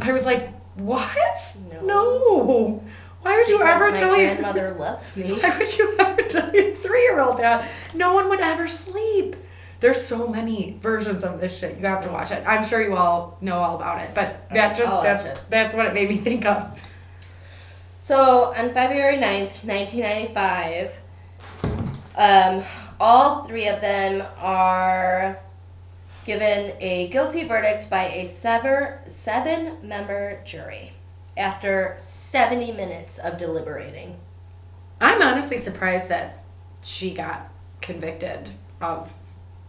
[0.00, 1.56] I was like, "What?
[1.70, 1.82] No.
[1.82, 2.84] No.
[3.22, 5.32] Why would you ever tell your grandmother left me.
[5.32, 7.68] Why would you ever tell your three year old that?
[7.94, 9.36] No one would ever sleep.
[9.80, 11.78] There's so many versions of this shit.
[11.78, 12.42] You have to watch it.
[12.46, 15.86] I'm sure you all know all about it, but that just I'll that's that's what
[15.86, 16.78] it made me think of.
[17.98, 21.00] So on February 9th, 1995,
[22.16, 22.64] um,
[22.98, 25.38] all three of them are
[26.24, 30.92] given a guilty verdict by a sever, seven member jury
[31.36, 34.18] after 70 minutes of deliberating.
[35.00, 36.44] I'm honestly surprised that
[36.82, 39.14] she got convicted of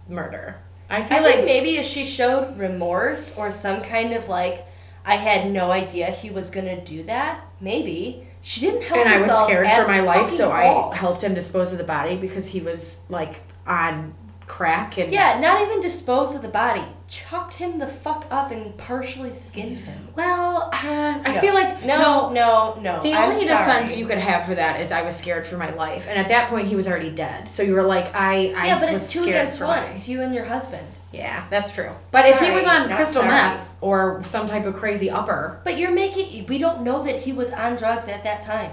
[0.08, 0.58] murder.
[0.90, 4.66] I feel I like maybe if she showed remorse or some kind of like,
[5.06, 7.42] I had no idea he was gonna do that.
[7.62, 10.92] Maybe she didn't help and I was scared for my life, so all.
[10.92, 14.14] I helped him dispose of the body because he was like on
[14.52, 16.84] crack and Yeah, not even dispose of the body.
[17.08, 20.10] Chopped him the fuck up and partially skinned him.
[20.14, 21.40] Well, uh, I No.
[21.40, 23.02] feel like no, no, no.
[23.02, 23.66] The I'm only sorry.
[23.66, 26.28] defense you could have for that is I was scared for my life, and at
[26.28, 27.48] that point he was already dead.
[27.48, 29.84] So you were like, I, I Yeah, but it's two against one.
[29.86, 30.86] It's you and your husband.
[31.14, 31.92] Yeah, that's true.
[32.12, 33.34] But if he was on crystal sorry.
[33.34, 36.46] meth or some type of crazy upper, But you're making.
[36.48, 38.72] We don't know that he was on drugs at that time.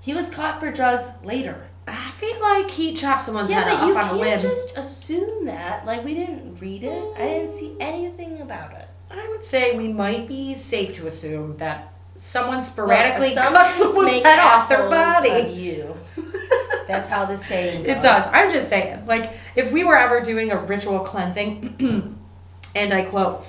[0.00, 1.68] He was caught for drugs later.
[2.32, 4.24] Feel like he chopped someone's Yeah, head but off you on a whim.
[4.24, 5.84] can't just assume that.
[5.86, 7.04] Like we didn't read it.
[7.16, 8.88] I didn't see anything about it.
[9.10, 13.94] I would say we might be safe to assume that someone sporadically Look, cut assumptions
[13.94, 15.52] someone's head off their body.
[15.52, 15.96] You.
[16.88, 17.96] That's how the saying goes.
[17.96, 18.30] It's us.
[18.32, 19.06] I'm just saying.
[19.06, 22.18] Like, if we were ever doing a ritual cleansing,
[22.74, 23.46] and I quote,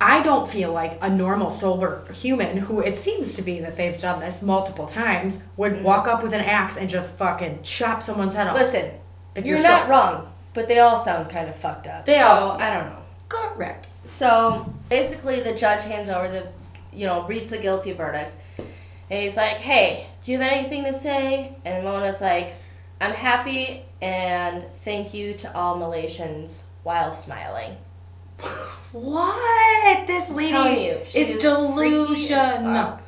[0.00, 3.98] I don't feel like a normal sober human who it seems to be that they've
[3.98, 5.82] done this multiple times would mm-hmm.
[5.82, 8.54] walk up with an axe and just fucking chop someone's head off.
[8.54, 8.92] Listen,
[9.34, 12.04] If you're, you're not so- wrong, but they all sound kind of fucked up.
[12.04, 13.02] They so all- I don't know.
[13.28, 13.88] Correct.
[14.06, 16.48] So basically, the judge hands over the,
[16.92, 20.94] you know, reads the guilty verdict, and he's like, "Hey, do you have anything to
[20.94, 22.54] say?" And Mona's like,
[23.00, 27.76] "I'm happy and thank you to all Malaysians," while smiling.
[28.92, 30.06] What?
[30.06, 33.00] This lady you, is delusional.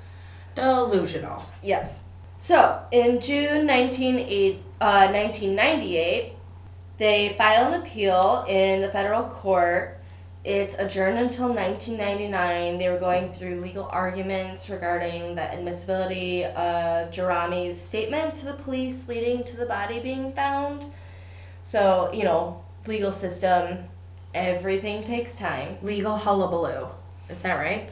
[0.54, 1.44] Delusional.
[1.62, 2.04] Yes.
[2.38, 6.32] So in June 19, uh, 1998,
[6.98, 9.98] they file an appeal in the federal court.
[10.42, 12.78] It's adjourned until 1999.
[12.78, 19.06] They were going through legal arguments regarding the admissibility of Jerami's statement to the police
[19.06, 20.86] leading to the body being found.
[21.62, 23.89] So, you know, legal system,
[24.34, 25.78] everything takes time.
[25.82, 26.88] Legal hullabaloo.
[27.28, 27.90] Is that right?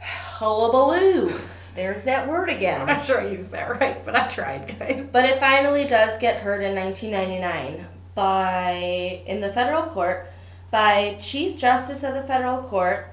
[0.00, 1.38] Hullabaloo!
[1.74, 2.80] There's that word again.
[2.80, 5.08] I'm not sure I used that right, but I tried, guys.
[5.12, 10.26] But it finally does get heard in 1999 by in the federal court
[10.70, 13.06] by Chief Justice of the Federal Court.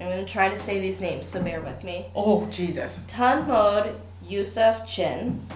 [0.00, 2.06] I'm going to try to say these names, so bear with me.
[2.14, 3.02] Oh, Jesus.
[3.06, 5.46] Tan Mod Eusoff Chin,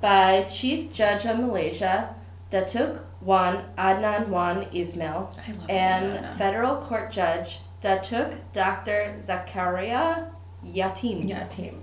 [0.00, 2.14] by Chief Judge of Malaysia,
[2.50, 9.16] Datuk Wan Adnan Wan Ismail, I love and Federal Court Judge Datuk Dr.
[9.18, 10.28] Zakaria
[10.64, 11.28] Yatim.
[11.28, 11.80] Yeah, team.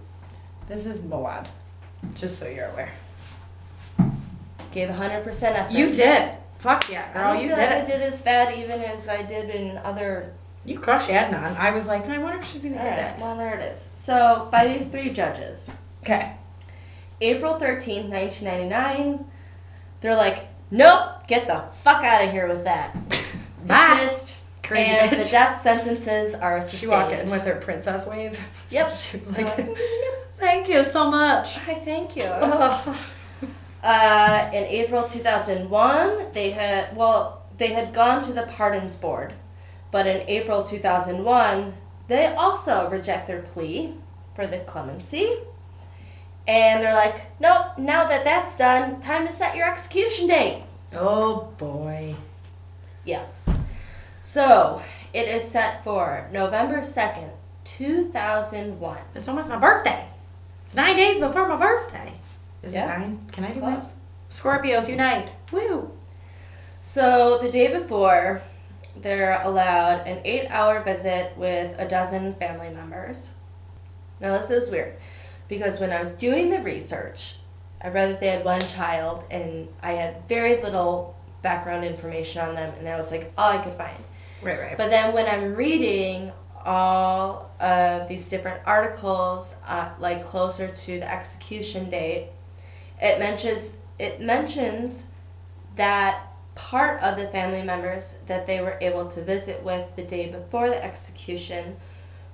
[0.68, 1.48] This is Moad.
[2.16, 2.92] Just so you're aware.
[4.72, 5.72] Gave 100% effort.
[5.72, 6.32] You did.
[6.60, 7.82] Fuck yeah, I girl, don't you feel did like it.
[7.82, 10.34] I did as bad even as I did in other.
[10.64, 11.58] You crushed Adnan.
[11.58, 13.20] I was like, I wonder if she's gonna All get right, that.
[13.20, 13.90] well there it is.
[13.94, 15.70] So by these three judges,
[16.04, 16.34] Okay.
[17.20, 19.26] April thirteenth, nineteen ninety nine,
[20.02, 22.96] they're like, nope, get the fuck out of here with that.
[23.66, 24.38] Dismissed.
[24.64, 28.40] Crazy and the death sentences are She walked in with her princess wave.
[28.70, 28.92] Yep.
[28.96, 29.78] She was like,
[30.38, 31.58] thank you so much.
[31.58, 32.24] Hi, thank you.
[32.24, 32.98] Ugh.
[33.84, 39.34] Uh, in April 2001, they had, well, they had gone to the pardons board.
[39.90, 41.74] But in April 2001,
[42.08, 43.96] they also reject their plea
[44.36, 45.36] for the clemency.
[46.48, 50.64] And they're like, nope, now that that's done, time to set your execution date.
[50.94, 52.16] oh boy.
[53.06, 53.24] Yeah.
[54.22, 54.82] So,
[55.14, 57.30] it is set for November 2nd,
[57.66, 58.98] 2001.
[59.16, 60.06] It's almost my birthday.
[60.66, 62.14] It's nine days before my birthday.
[62.64, 62.86] Is Yeah.
[62.96, 63.28] it nine?
[63.32, 63.92] Can I do Close.
[64.30, 64.40] this?
[64.40, 65.34] Scorpios unite.
[65.52, 65.92] Woo.
[66.82, 68.42] So the day before,
[68.96, 73.32] they're allowed an eight hour visit with a dozen family members.
[74.20, 74.94] Now, this is weird
[75.52, 77.36] because when I was doing the research,
[77.84, 82.56] I read that they had one child and I had very little background information on
[82.56, 84.02] them, and that was like all I could find.
[84.42, 84.78] Right, right.
[84.78, 86.32] But then when I'm reading
[86.64, 92.30] all of these different articles, uh, like closer to the execution date,
[93.02, 95.04] it mentions it mentions
[95.76, 100.32] that part of the family members that they were able to visit with the day
[100.32, 101.76] before the execution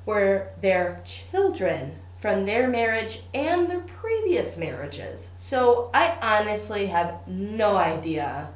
[0.06, 5.30] were their children from their marriage and their previous marriages.
[5.38, 8.50] So I honestly have no idea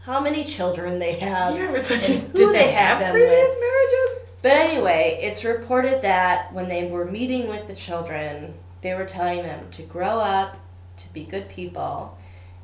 [0.00, 3.60] how many children they have Yeah, and who they have them previous with.
[3.60, 4.18] marriages?
[4.40, 9.42] But anyway, it's reported that when they were meeting with the children, they were telling
[9.42, 10.56] them to grow up,
[10.96, 12.16] to be good people,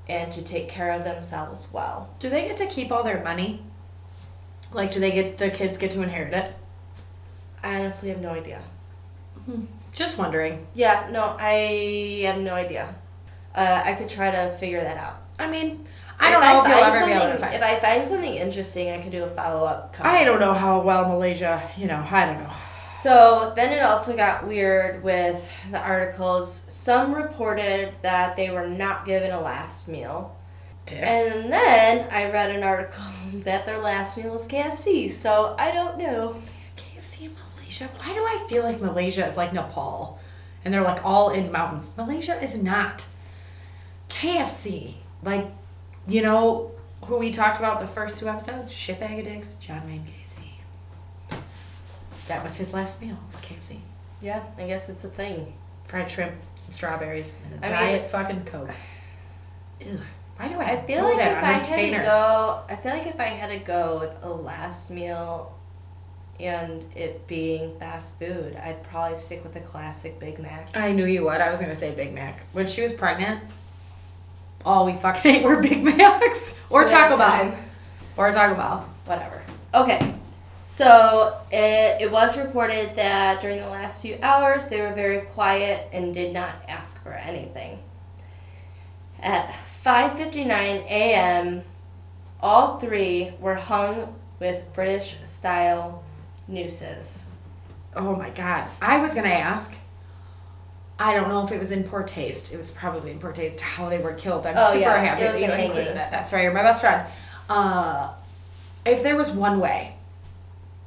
[0.08, 2.14] and to take care of themselves well.
[2.18, 3.62] Do they get to keep all their money?
[4.72, 6.54] Like, do they get the kids get to inherit it?
[7.62, 8.62] I honestly have no idea.
[9.44, 9.64] Hmm.
[9.92, 10.66] Just wondering.
[10.74, 12.94] Yeah, no, I have no idea.
[13.54, 15.22] Uh, I could try to figure that out.
[15.38, 15.86] I mean,
[16.18, 17.62] I don't know if you'll ever be able to find If.
[17.62, 19.96] I find something interesting, I could do a follow up.
[20.00, 22.52] I don't know how well Malaysia, you know, I don't know.
[22.94, 26.66] So then it also got weird with the articles.
[26.68, 30.36] Some reported that they were not given a last meal.
[30.84, 31.00] Dicks.
[31.00, 33.02] And then I read an article
[33.44, 35.10] that their last meal was KFC.
[35.10, 36.36] So I don't know.
[36.76, 37.30] KFC
[37.70, 37.88] Malaysia?
[37.98, 40.18] Why do I feel like Malaysia is like Nepal?
[40.64, 41.92] And they're like all in mountains.
[41.96, 43.06] Malaysia is not.
[44.08, 44.94] KFC.
[45.22, 45.46] Like,
[46.08, 46.72] you know
[47.04, 48.72] who we talked about the first two episodes?
[48.72, 51.38] Shitbag of dicks, John Wayne Gacy.
[52.26, 53.78] That was his last meal, was KFC.
[54.20, 55.54] Yeah, I guess it's a thing.
[55.84, 58.70] Fried shrimp, some strawberries, and a I mean- diet fucking Coke.
[59.80, 60.00] Ugh.
[60.36, 63.06] Why do I, I feel like that if I had to go, I feel like
[63.06, 65.54] if I had to go with a last meal
[66.40, 70.76] and it being fast food, I'd probably stick with the classic Big Mac.
[70.76, 71.40] I knew you would.
[71.40, 72.42] I was gonna say Big Mac.
[72.52, 73.42] When she was pregnant,
[74.64, 77.58] all we fucking ate were Big Macs or at Taco Bell
[78.16, 78.90] or Taco Bell.
[79.04, 79.42] Whatever.
[79.74, 80.14] Okay.
[80.66, 85.88] So it, it was reported that during the last few hours they were very quiet
[85.92, 87.80] and did not ask for anything.
[89.20, 89.52] At
[89.84, 90.46] 5:59
[90.86, 91.62] a.m.,
[92.40, 96.02] all three were hung with British style
[96.48, 97.24] nooses.
[97.94, 98.68] Oh my god!
[98.80, 99.74] I was gonna ask.
[100.98, 102.52] I don't know if it was in poor taste.
[102.52, 104.46] It was probably in poor taste how they were killed.
[104.46, 105.02] I'm Oh, super yeah.
[105.02, 106.10] happy that you included it.
[106.10, 106.42] That's right.
[106.42, 107.06] You're my best friend.
[107.48, 108.12] Uh,
[108.84, 109.94] if there was one way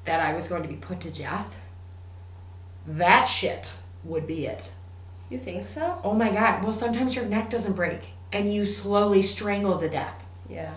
[0.06, 1.58] that I was going to be put to death,
[2.86, 4.74] that shit would be it.
[5.32, 6.00] You think so?
[6.04, 6.64] Oh my god.
[6.64, 10.24] Well, sometimes your neck doesn't break and you slowly strangle to death.
[10.48, 10.74] Yeah.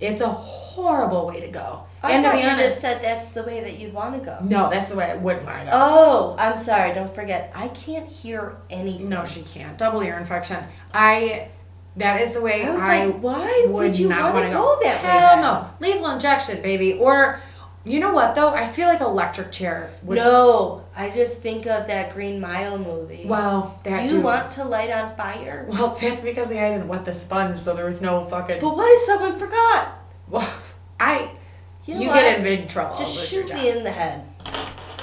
[0.00, 1.84] It's a horrible way to go.
[2.02, 4.24] I and to be you honest, just said that's the way that you'd want to
[4.24, 4.38] go.
[4.42, 5.70] no, that's the way I wouldn't want to go.
[5.74, 6.94] Oh, I'm sorry.
[6.94, 9.10] Don't forget, I can't hear anything.
[9.10, 9.76] No, she can't.
[9.76, 10.64] Double ear infection.
[10.94, 11.48] I.
[11.96, 14.78] That is the way I was I like, why would would you want to go
[14.82, 15.10] that way?
[15.10, 15.70] Hell no.
[15.80, 16.94] Lethal injection, baby.
[16.94, 17.40] Or,
[17.84, 18.50] you know what though?
[18.50, 19.90] I feel like electric chair.
[20.02, 23.24] Would, No, I just think of that Green Mile movie.
[23.26, 24.22] Wow, that Do you too.
[24.22, 25.66] want to light on fire?
[25.68, 28.60] Well, that's because the guy didn't wet the sponge, so there was no fucking.
[28.60, 29.98] But what if someone forgot?
[30.28, 30.52] Well,
[30.98, 31.32] I.
[31.86, 32.96] You, You, get in big trouble.
[32.96, 34.22] Just shoot me in the head.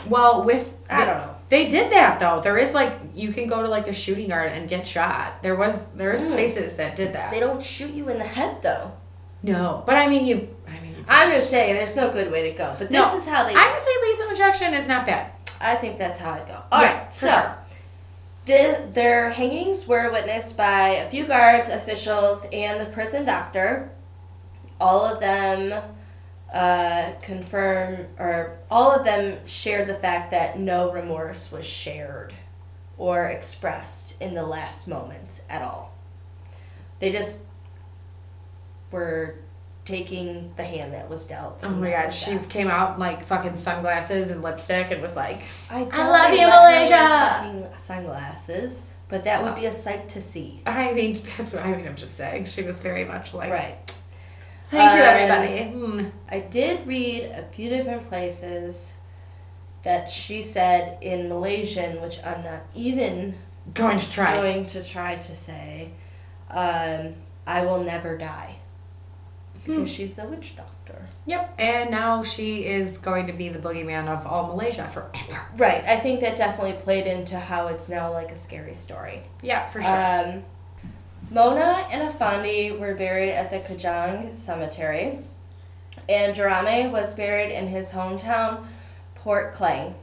[0.07, 1.35] Well, with I don't know.
[1.49, 2.39] They did that though.
[2.41, 5.41] There is like you can go to like the shooting yard and get shot.
[5.41, 6.31] There was there is Mm.
[6.31, 7.31] places that did that.
[7.31, 8.91] They don't shoot you in the head though.
[9.43, 10.49] no, but I mean you.
[11.07, 11.29] I mean.
[11.29, 12.75] You I'm just saying, there's no good way to go.
[12.77, 13.53] But this No, is how they.
[13.55, 15.31] I would say lethal injection is not bad.
[15.59, 16.61] I think that's how I'd go.
[16.71, 17.57] All right, Yeah, for so sure.
[18.45, 23.89] the, their hangings were witnessed by a few guards, officials, and the prison doctor.
[24.79, 25.81] All of them
[26.53, 32.33] uh, confirm, or all of them shared the fact that no remorse was shared
[32.97, 35.93] or expressed in the last moments at all.
[36.99, 37.43] They just
[38.91, 39.35] were
[39.88, 41.62] taking the hand that was dealt.
[41.63, 42.50] Oh my god, she that.
[42.50, 46.52] came out like fucking sunglasses and lipstick and was like, I, I love you, let
[46.52, 47.67] her wear Malaysia!
[47.71, 50.62] fucking Sunglasses, but that would be a sight to see.
[50.65, 51.88] I mean, that's what I mean.
[51.88, 52.46] I'm just saying.
[52.46, 53.77] She was very much like, Right.
[54.69, 56.04] Thank you, Um, everybody.
[56.08, 56.12] Mm.
[56.29, 58.94] I did read a few different places
[59.83, 63.35] that she said in Malaysian, which I'm not even
[63.73, 64.35] Going to try.
[64.35, 65.92] going to try to say.
[66.50, 67.13] Um,
[67.46, 68.58] I will never die.
[69.67, 71.05] Because she's a witch doctor.
[71.25, 71.55] Yep.
[71.59, 75.41] And now she is going to be the boogeyman of all Malaysia forever.
[75.57, 75.83] Right.
[75.85, 79.23] I think that definitely played into how it's now like a scary story.
[79.41, 80.35] Yeah, for sure.
[80.35, 80.43] Um,
[81.29, 85.19] Mona and Afandi were buried at the Kajang Cemetery,
[86.07, 88.65] and Juraimi was buried in his hometown,
[89.15, 89.95] Port Klang.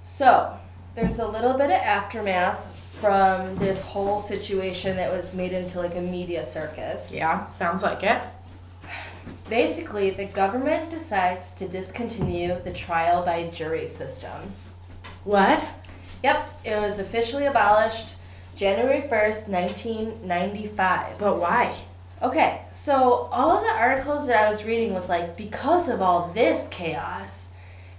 [0.00, 0.56] So,
[0.94, 5.96] there's a little bit of aftermath from this whole situation that was made into like
[5.96, 7.12] a media circus.
[7.12, 8.22] yeah, sounds like it.
[9.48, 14.52] Basically, the government decides to discontinue the trial by jury system.
[15.24, 15.66] What?
[16.22, 18.16] Yep, it was officially abolished
[18.56, 21.18] January 1st, 1995.
[21.18, 21.76] But why?
[22.22, 26.30] Okay, so all of the articles that I was reading was like, because of all
[26.32, 27.52] this chaos,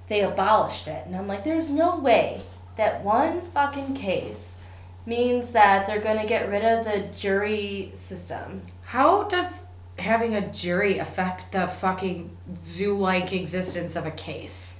[0.08, 1.06] they abolished it.
[1.06, 2.42] And I'm like, there's no way
[2.76, 4.60] that one fucking case
[5.06, 8.64] means that they're gonna get rid of the jury system.
[8.84, 9.52] How does
[9.98, 14.76] having a jury affect the fucking zoo-like existence of a case?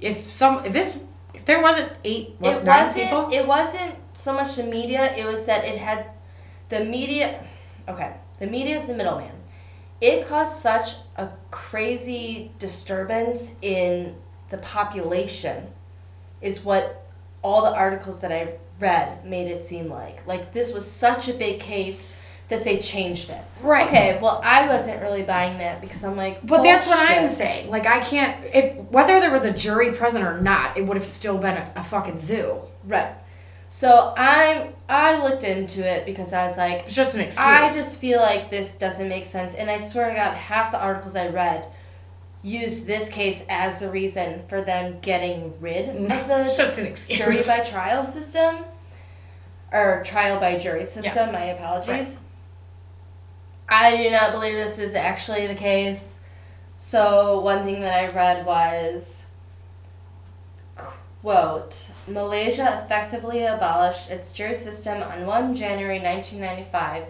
[0.00, 0.98] If some, if this,
[1.34, 3.30] if there wasn't eight, what, it wasn't people?
[3.32, 6.06] it wasn't so much the media, it was that it had
[6.68, 7.42] the media
[7.88, 9.32] okay, the media is the middleman.
[10.00, 14.16] It caused such a crazy disturbance in
[14.50, 15.68] the population
[16.40, 17.06] is what
[17.42, 20.26] all the articles that I've read made it seem like.
[20.26, 22.12] Like this was such a big case
[22.48, 23.42] that they changed it.
[23.60, 23.86] Right.
[23.86, 27.70] Okay, well I wasn't really buying that because I'm like But that's what I'm saying.
[27.70, 31.06] Like I can't if whether there was a jury present or not, it would have
[31.06, 32.60] still been a, a fucking zoo.
[32.84, 33.12] Right.
[33.68, 37.44] So I'm I looked into it because I was like It's just an excuse.
[37.44, 40.80] I just feel like this doesn't make sense, and I swear to God, half the
[40.80, 41.66] articles I read
[42.42, 46.12] used this case as the reason for them getting rid of mm-hmm.
[46.30, 47.18] it's the just an excuse.
[47.18, 48.64] jury by trial system,
[49.72, 51.02] or trial by jury system.
[51.04, 51.32] Yes.
[51.32, 52.18] My apologies.
[53.68, 56.20] I do not believe this is actually the case.
[56.76, 59.26] So one thing that I read was
[61.22, 67.04] quote Malaysia effectively abolished its jury system on 1 January 1995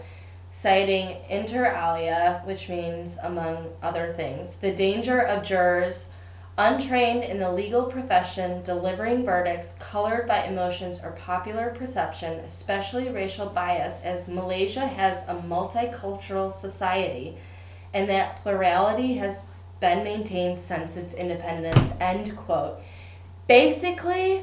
[0.51, 6.09] citing inter alia which means among other things the danger of jurors
[6.57, 13.45] untrained in the legal profession delivering verdicts colored by emotions or popular perception especially racial
[13.45, 17.37] bias as Malaysia has a multicultural society
[17.93, 19.45] and that plurality has
[19.79, 22.79] been maintained since its independence end quote.
[23.47, 24.41] Basically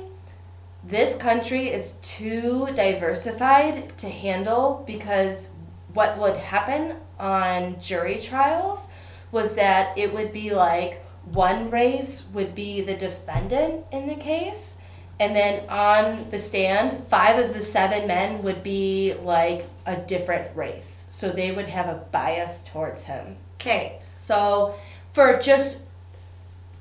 [0.85, 5.51] this country is too diversified to handle because
[5.93, 8.87] what would happen on jury trials
[9.33, 14.77] was that it would be like one race would be the defendant in the case
[15.21, 20.55] and then on the stand five of the seven men would be like a different
[20.57, 24.01] race so they would have a bias towards him Okay.
[24.19, 24.75] so
[25.13, 25.79] for just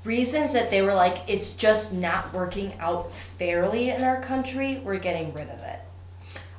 [0.04, 5.00] reasons that they were like, it's just not working out fairly in our country, we're
[5.00, 5.80] getting rid of it.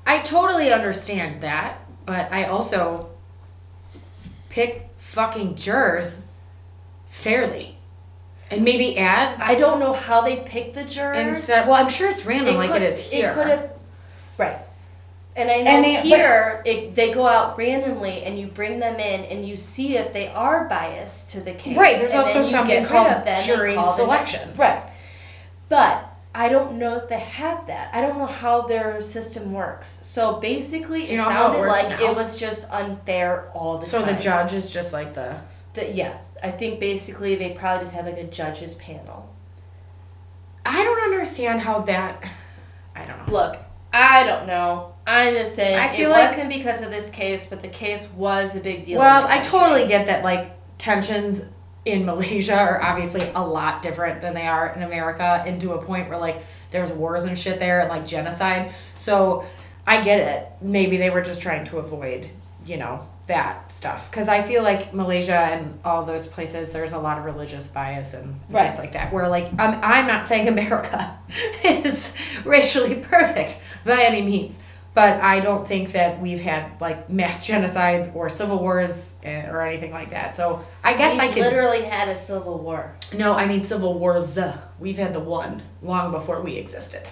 [0.06, 3.10] I totally understand that, but I also
[4.48, 6.22] pick fucking jurors
[7.06, 7.73] fairly.
[8.50, 11.18] And maybe add I don't know how they pick the jurors.
[11.36, 13.28] instead well I'm sure it's random like could- it is here.
[13.30, 13.70] It could have,
[14.38, 14.58] right.
[15.36, 19.00] And I know And they- here it, they go out randomly, and you bring them
[19.00, 21.76] in, and you see if they are biased to the case.
[21.76, 24.50] Right, there's and also something called jury call the next- selection.
[24.56, 24.82] right,
[25.68, 26.04] but
[26.36, 27.90] I don't know if they have that.
[27.92, 30.00] I don't know how their system works.
[30.02, 32.10] So basically, it how it sounded like now?
[32.10, 34.08] it was just unfair all the so time.
[34.10, 35.36] So the judge is just like the
[35.74, 36.14] The, yeah,
[36.44, 39.34] I think basically they probably just have like a judges panel.
[40.66, 42.30] I don't understand how that
[42.94, 43.32] I don't know.
[43.32, 43.56] Look,
[43.92, 44.94] I don't know.
[45.06, 48.08] I'm just saying I feel it like- wasn't because of this case, but the case
[48.10, 49.00] was a big deal.
[49.00, 51.42] Well, I totally get that like tensions
[51.86, 55.82] in Malaysia are obviously a lot different than they are in America and to a
[55.82, 58.70] point where like there's wars and shit there and like genocide.
[58.96, 59.46] So
[59.86, 60.48] I get it.
[60.60, 62.28] Maybe they were just trying to avoid,
[62.66, 64.10] you know, that stuff.
[64.10, 68.12] Because I feel like Malaysia and all those places, there's a lot of religious bias
[68.14, 68.66] and Right.
[68.66, 69.12] things like that.
[69.12, 71.16] Where like I'm, I'm not saying America
[71.64, 72.12] is
[72.44, 74.58] racially perfect by any means.
[74.92, 79.60] But I don't think that we've had like mass genocides or civil wars eh, or
[79.62, 80.36] anything like that.
[80.36, 81.42] So I guess I We've could.
[81.42, 82.94] literally had a civil war.
[83.12, 84.38] No, I mean civil wars.
[84.38, 87.08] uh, We've had the one long before we existed.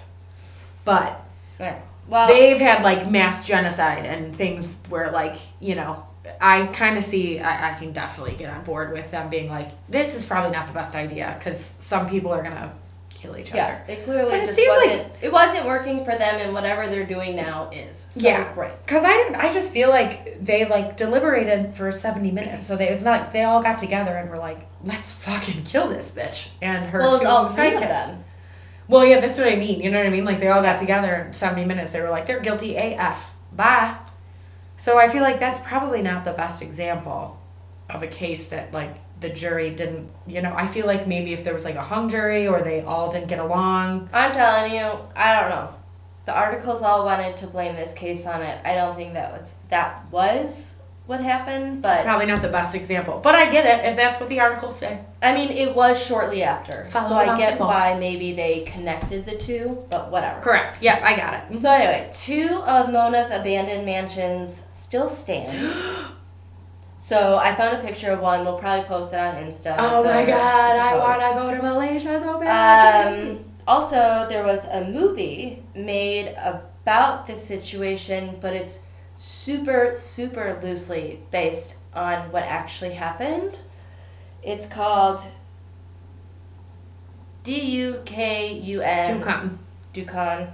[0.84, 1.20] But
[1.58, 1.80] Right.
[2.08, 6.04] Well, they've had like mass genocide and things where like you know
[6.40, 9.70] i kind of see I, I can definitely get on board with them being like
[9.88, 12.72] this is probably not the best idea because some people are gonna
[13.14, 13.92] kill each Yeah, other.
[13.92, 15.12] it clearly But it just seems wasn't.
[15.22, 18.08] it wasn't working for them, and whatever they're doing now is.
[18.10, 18.52] So, Yeah.
[18.52, 18.72] great.
[18.88, 22.88] Cause I don't, I just feel like they like deliberated for seventy minutes, so they,
[22.88, 26.48] it's not like they all got together and were like, "Let's fucking kill this bitch."
[26.60, 28.24] And her Well, it two all three of them.
[28.92, 29.80] Well, yeah, that's what I mean.
[29.80, 30.26] You know what I mean?
[30.26, 31.92] Like they all got together in seventy minutes.
[31.92, 33.96] They were like, "They're guilty AF." Bye.
[34.76, 37.40] So I feel like that's probably not the best example
[37.88, 40.10] of a case that like the jury didn't.
[40.26, 42.82] You know, I feel like maybe if there was like a hung jury or they
[42.82, 44.10] all didn't get along.
[44.12, 44.86] I'm telling you,
[45.16, 45.74] I don't know.
[46.26, 48.60] The articles all wanted to blame this case on it.
[48.62, 50.76] I don't think that was that was
[51.06, 54.28] what happened, but Probably not the best example, but I get it if that's what
[54.28, 55.00] the articles say.
[55.22, 59.36] I mean, it was shortly after, Follow so I get why maybe they connected the
[59.36, 60.40] two, but whatever.
[60.40, 60.78] Correct.
[60.82, 61.58] Yeah, I got it.
[61.60, 65.72] So anyway, two of Mona's abandoned mansions still stand.
[66.98, 68.44] so I found a picture of one.
[68.44, 69.76] We'll probably post it on Insta.
[69.78, 73.30] Oh my god, I wanna go to Malaysia so bad.
[73.30, 78.80] Um, also, there was a movie made about this situation, but it's
[79.16, 83.60] super, super loosely based on what actually happened.
[84.42, 85.22] It's called
[87.44, 89.20] D U K U N.
[89.22, 89.58] Dukun.
[89.94, 90.48] Dukun.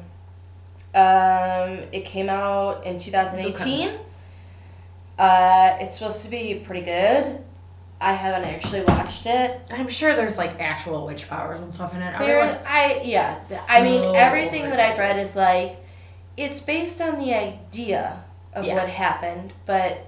[0.94, 3.90] Um, it came out in 2018.
[5.18, 7.42] Uh, it's supposed to be pretty good.
[8.00, 9.60] I haven't actually watched it.
[9.70, 12.16] I'm sure there's like actual witch powers and stuff in it.
[12.18, 13.66] There, Everyone- I yes.
[13.68, 15.76] I mean, everything that I've read is like,
[16.36, 18.22] it's based on the idea
[18.54, 18.74] of Yeah.
[18.76, 20.06] what happened, but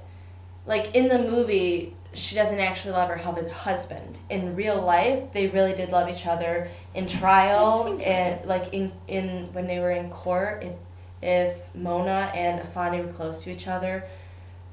[0.67, 4.19] like in the movie, she doesn't actually love her husband.
[4.29, 6.69] In real life, they really did love each other.
[6.95, 10.75] In trial and like in in when they were in court, if
[11.23, 14.05] if Mona and Afandi were close to each other,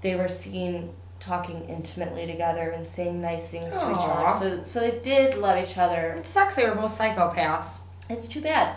[0.02, 4.40] they were seen talking intimately together and saying nice things to each other.
[4.40, 6.16] So so they did love each other.
[6.18, 7.80] It sucks they were both psychopaths.
[8.10, 8.76] It's too bad.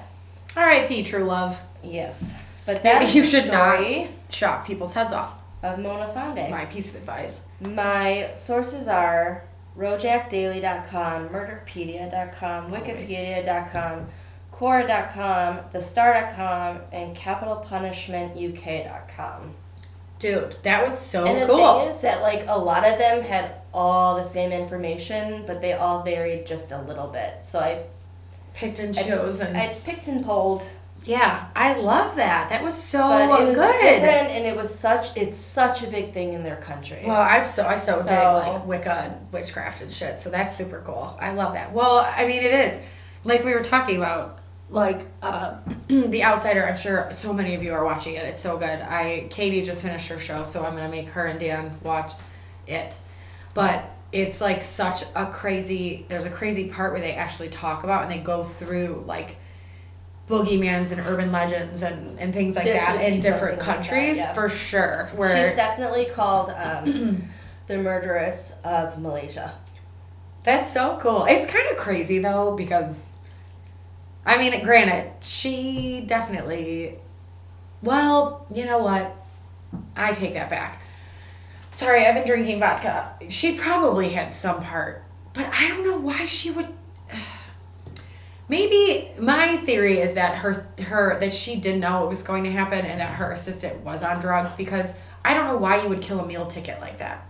[0.56, 1.04] R.I.P.
[1.04, 1.62] True love.
[1.82, 2.34] Yes.
[2.66, 3.76] But that's you should not.
[3.76, 5.39] story Chop people's heads off.
[5.62, 6.50] Of Mona Fandey.
[6.50, 7.42] My piece of advice.
[7.60, 9.44] My sources are
[9.76, 14.06] rojakdaily.com, murderpedia.com, wikipedia.com,
[14.52, 19.54] quora.com, thestar.com, and capitalpunishmentuk.com.
[20.18, 21.80] Dude, that was so and the cool.
[21.80, 25.72] thing is that like a lot of them had all the same information, but they
[25.72, 27.36] all varied just a little bit.
[27.42, 27.84] So I
[28.52, 30.68] Picked and I- chose and I picked and pulled
[31.04, 32.50] yeah, I love that.
[32.50, 33.80] That was so but it was good.
[33.80, 37.02] different and it was such it's such a big thing in their country.
[37.06, 40.20] Well, I'm so I so, dig like Wicca and witchcraft and shit.
[40.20, 41.16] So that's super cool.
[41.20, 41.72] I love that.
[41.72, 42.78] Well, I mean, it is
[43.24, 44.38] like we were talking about,
[44.68, 46.66] like uh, the Outsider.
[46.66, 48.24] I'm sure so many of you are watching it.
[48.24, 48.80] It's so good.
[48.80, 52.12] I Katie just finished her show, so I'm gonna make her and Dan watch
[52.66, 52.98] it.
[53.54, 56.04] But it's like such a crazy.
[56.08, 59.36] There's a crazy part where they actually talk about and they go through like
[60.30, 63.88] boogeymans and urban legends and, and things like This that in different something like that,
[63.88, 64.32] countries yeah.
[64.32, 65.10] for sure.
[65.16, 67.28] Where She's definitely called um,
[67.66, 69.54] the murderess of Malaysia.
[70.44, 71.24] That's so cool.
[71.24, 73.12] It's kind of crazy though because
[74.24, 76.98] I mean, granted, she definitely
[77.82, 79.16] well, you know what?
[79.96, 80.82] I take that back.
[81.72, 83.14] Sorry, I've been drinking vodka.
[83.28, 86.68] She probably had some part, but I don't know why she would
[88.50, 92.50] Maybe my theory is that her her that she didn't know it was going to
[92.50, 94.92] happen and that her assistant was on drugs because
[95.24, 97.24] I don't know why you would kill a meal ticket like that.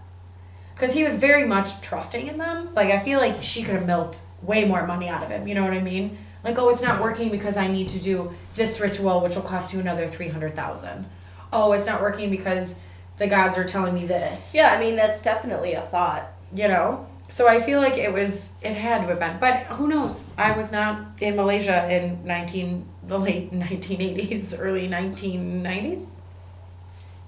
[0.74, 2.74] Because he was very much trusting in them.
[2.74, 5.46] Like, I feel like she could have milked way more money out of him.
[5.46, 6.16] You know what I mean?
[6.42, 9.74] Like, oh, it's not working because I need to do this ritual, which will cost
[9.74, 11.04] you another 300000
[11.52, 12.74] Oh, it's not working because
[13.18, 14.54] the gods are telling me this.
[14.54, 16.30] Yeah, I mean that's definitely a thought.
[16.54, 17.06] You know?
[17.30, 19.38] So I feel like it was, it had to have been.
[19.38, 20.24] But who knows?
[20.36, 26.06] I was not in Malaysia in 19, the late 1980s, early 1990s.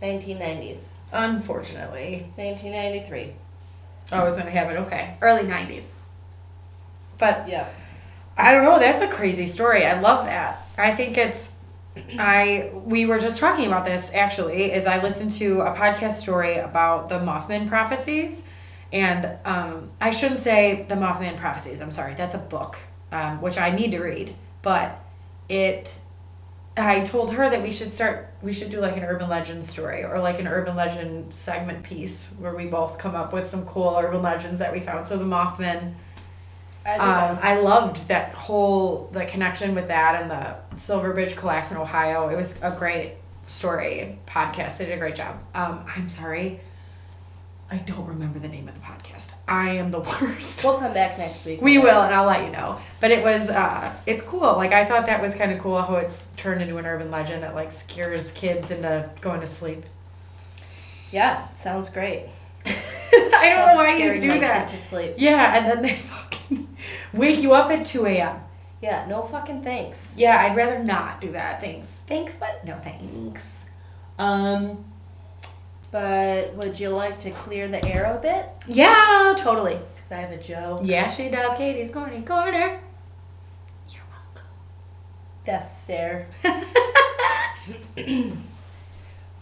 [0.03, 2.27] 1990s, Unfortunately.
[2.37, 3.33] 1993.
[4.11, 4.77] Oh, I was going to have it.
[4.81, 5.15] Okay.
[5.21, 5.87] Early 90s.
[7.19, 7.69] But Yeah.
[8.37, 8.79] I don't know.
[8.79, 9.85] That's a crazy story.
[9.87, 10.67] I love that.
[10.79, 11.53] I think it's.
[12.19, 14.73] I we were just talking about this actually.
[14.73, 18.45] Is I listened to a podcast story about the Mothman prophecies,
[18.93, 21.81] and um, I shouldn't say the Mothman prophecies.
[21.81, 22.15] I'm sorry.
[22.15, 22.79] That's a book,
[23.11, 24.35] um, which I need to read.
[24.61, 25.03] But
[25.49, 25.99] it,
[26.77, 28.35] I told her that we should start.
[28.43, 32.33] We should do like an urban legend story or like an urban legend segment piece
[32.39, 35.07] where we both come up with some cool urban legends that we found.
[35.07, 35.95] So the Mothman.
[36.85, 37.39] I Um.
[37.41, 42.29] I loved that whole the connection with that and the Silver Bridge collapse in Ohio.
[42.29, 43.13] It was a great
[43.47, 44.79] story podcast.
[44.79, 45.39] They did a great job.
[45.55, 46.61] Um, I'm sorry.
[47.73, 49.31] I don't remember the name of the podcast.
[49.49, 50.63] I am the worst.
[50.63, 51.63] We'll come back next week.
[51.63, 52.79] We will, and I'll let you know.
[53.01, 54.57] But it was, uh, it's cool.
[54.57, 57.43] Like I thought that was kind of cool how it's turned into an urban legend
[57.45, 59.85] that like scares kids into going to sleep.
[61.11, 62.27] Yeah, sounds great.
[62.67, 64.69] I don't know why you do that.
[64.69, 65.15] To sleep.
[65.17, 66.77] Yeah, and then they fucking
[67.15, 68.39] wake you up at two a.m.
[68.83, 70.15] Yeah, no fucking thanks.
[70.19, 71.61] Yeah, I'd rather not do that.
[71.63, 72.03] Thanks.
[72.07, 73.65] Thanks, but no thanks.
[74.19, 74.92] Um.
[75.93, 78.49] But would you like to clear the air a bit?
[78.67, 79.79] Yeah, totally.
[79.95, 80.81] Because I have a joke.
[80.83, 81.57] Yeah, she does.
[81.59, 82.81] Katie's corny corner.
[83.91, 84.49] You're welcome.
[85.45, 86.29] Death stare.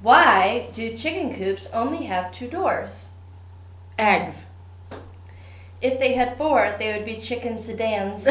[0.03, 3.11] Why do chicken coops only have two doors?
[3.97, 4.47] Eggs.
[5.81, 8.25] If they had four, they would be chicken sedans.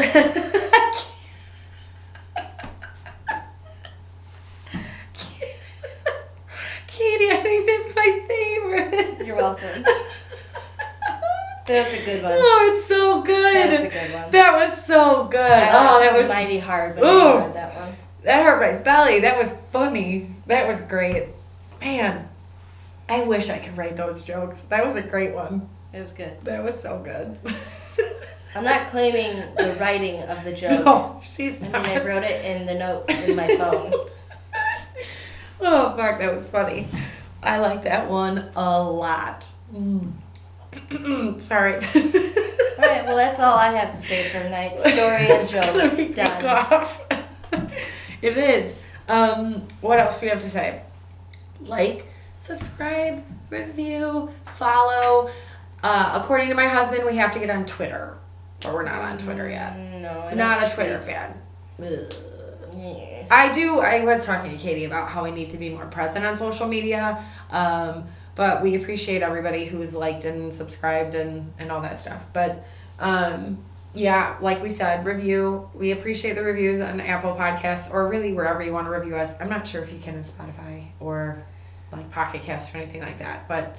[6.86, 9.26] Katie, I think that's my favorite.
[9.26, 9.84] You're welcome.
[11.66, 12.32] That was a good one.
[12.34, 13.54] Oh, it's so good.
[13.54, 14.30] That was a good one.
[14.32, 15.40] That was so good.
[15.40, 17.52] I oh, that was mighty hard when Ooh.
[17.52, 17.94] That one.
[18.24, 19.20] that hurt my belly.
[19.20, 20.30] That was funny.
[20.46, 21.28] That was great.
[21.80, 22.28] Man,
[23.08, 24.62] I wish I could write those jokes.
[24.62, 25.68] That was a great one.
[25.92, 26.42] It was good.
[26.42, 27.38] That was so good.
[28.56, 30.84] I'm not claiming the writing of the joke.
[30.84, 31.82] no, she's I not.
[31.86, 33.92] mean, I wrote it in the notes in my phone.
[35.60, 36.88] oh fuck, that was funny.
[37.42, 39.46] I like that one a lot.
[39.74, 40.12] Mm.
[41.40, 41.74] Sorry.
[41.74, 41.80] All
[42.88, 44.78] right, well, that's all I have to say for tonight.
[44.80, 46.14] Story and joke.
[46.14, 47.70] Done.
[48.22, 48.78] it is.
[49.08, 50.82] Um, what else do we have to say?
[51.62, 52.06] Like,
[52.38, 55.30] subscribe, review, follow.
[55.82, 58.16] Uh, according to my husband, we have to get on Twitter,
[58.60, 59.76] but we're not on Twitter yet.
[59.78, 61.06] No, I Not a Twitter tweet.
[61.16, 61.34] fan.
[63.30, 63.80] I do.
[63.80, 66.66] I was talking to Katie about how we need to be more present on social
[66.66, 67.22] media.
[67.50, 68.04] Um,
[68.34, 72.24] but we appreciate everybody who's liked and subscribed and, and all that stuff.
[72.32, 72.64] But
[72.98, 73.58] um,
[73.92, 75.68] yeah, like we said, review.
[75.74, 79.32] We appreciate the reviews on Apple Podcasts or really wherever you want to review us.
[79.40, 81.44] I'm not sure if you can in Spotify or
[81.92, 83.48] like Pocket Cast or anything like that.
[83.48, 83.76] But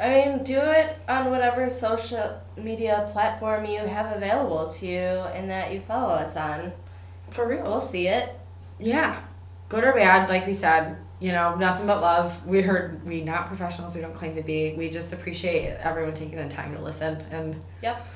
[0.00, 5.50] I mean, do it on whatever social media platform you have available to you and
[5.50, 6.72] that you follow us on.
[7.32, 8.28] For real, We'll see it.
[8.78, 9.20] yeah,
[9.68, 12.44] good or bad, like we said, you know, nothing but love.
[12.46, 13.94] We heard we not professionals.
[13.94, 14.74] We don't claim to be.
[14.76, 17.56] We just appreciate everyone taking the time to listen and.
[17.82, 18.06] Yep.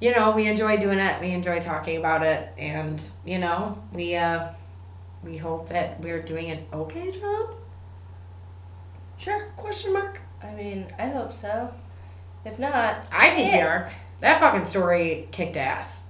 [0.00, 1.20] You know, we enjoy doing it.
[1.20, 4.48] We enjoy talking about it, and you know, we uh,
[5.22, 7.54] we hope that we're doing an okay job.
[9.18, 9.46] Sure.
[9.56, 10.20] Question mark.
[10.42, 11.72] I mean, I hope so.
[12.44, 13.90] If not, I think we are.
[14.20, 16.02] That fucking story kicked ass.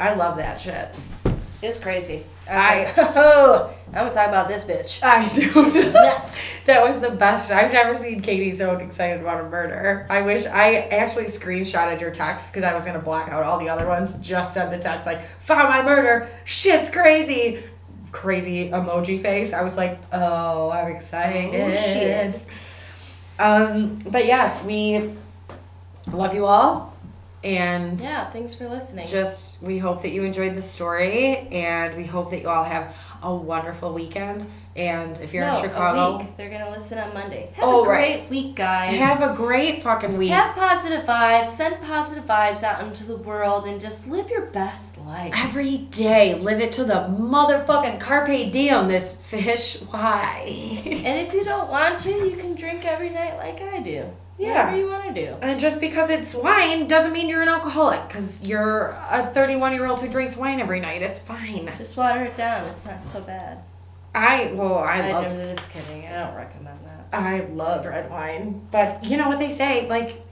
[0.00, 0.94] I love that shit.
[1.62, 2.24] It was crazy.
[2.48, 5.02] I I- was like, oh, I'm gonna talk about this bitch.
[5.02, 5.50] I do.
[6.66, 7.50] That was the best.
[7.50, 10.06] I've never seen Katie so excited about a murder.
[10.10, 13.68] I wish I actually screenshotted your text because I was gonna black out all the
[13.68, 14.14] other ones.
[14.20, 16.28] Just sent the text like, "Found my murder.
[16.44, 17.62] Shit's crazy."
[18.12, 19.52] Crazy emoji face.
[19.52, 22.40] I was like, "Oh, I'm excited." Oh, shit.
[23.38, 25.10] Um, but yes, we
[26.10, 26.94] love you all,
[27.46, 29.06] and Yeah, thanks for listening.
[29.06, 32.94] just we hope that you enjoyed the story and we hope that you all have
[33.22, 34.44] a wonderful weekend
[34.74, 36.36] and if you're no, in chicago a week.
[36.36, 37.50] They're gonna listen on Monday.
[37.54, 38.30] Have Oh, a great right.
[38.30, 38.98] week, guys.
[38.98, 41.48] have a great fucking week Have positive vibes.
[41.48, 45.32] Send positive vibes out into the world, and just live your best life.
[45.34, 50.42] every day live it to the motherfucking carpe diem this fish why
[50.84, 54.04] And if you don't want to, you can drink every night like I do.
[54.38, 54.66] Yeah.
[54.66, 55.36] Whatever you want to do.
[55.42, 59.86] and just because it's wine doesn't mean you're an alcoholic because you're a 31 year
[59.86, 62.68] old who drinks wine every night it's fine Just water it down.
[62.68, 63.62] It's not so bad.
[64.14, 66.06] i well i I love am just kidding.
[66.06, 67.18] I don't recommend that.
[67.18, 68.66] I love red wine.
[68.70, 69.88] But you know what they say?
[69.88, 70.22] Like,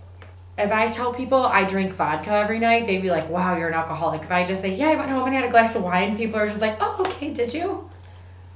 [0.59, 3.75] if I tell people I drink vodka every night, they'd be like, wow, you're an
[3.75, 4.23] alcoholic.
[4.23, 6.39] If I just say, yeah, I went home and had a glass of wine, people
[6.39, 7.91] are just like, oh, okay, did you?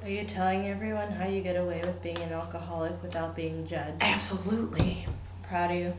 [0.03, 4.01] Are you telling everyone how you get away with being an alcoholic without being judged?
[4.01, 5.07] Absolutely.
[5.49, 5.95] Proud of you.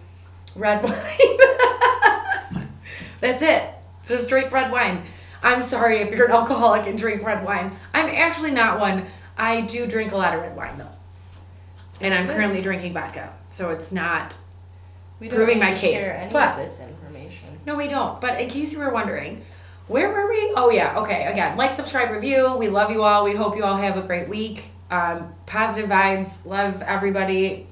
[0.56, 0.84] Red
[2.54, 2.70] wine.
[3.20, 3.70] That's it.
[4.06, 5.04] Just drink red wine.
[5.43, 7.72] I'm sorry if you're an alcoholic and drink red wine.
[7.93, 9.06] I'm actually not one.
[9.38, 10.88] I do drink a lot of red wine, though.
[12.02, 12.36] And I'm good.
[12.36, 13.34] currently drinking vodka.
[13.50, 14.38] So it's not
[15.20, 17.60] We Proving my case, Share any but- of this information.
[17.66, 18.20] No, we don't.
[18.22, 19.43] But in case you were wondering,
[19.88, 20.54] where were we?
[20.56, 21.00] Oh, yeah.
[21.00, 21.26] Okay.
[21.26, 22.56] Again, like, subscribe, review.
[22.58, 23.24] We love you all.
[23.24, 24.72] We hope you all have a great week.
[24.91, 26.45] Um, positive vibes.
[26.45, 27.68] Love everybody.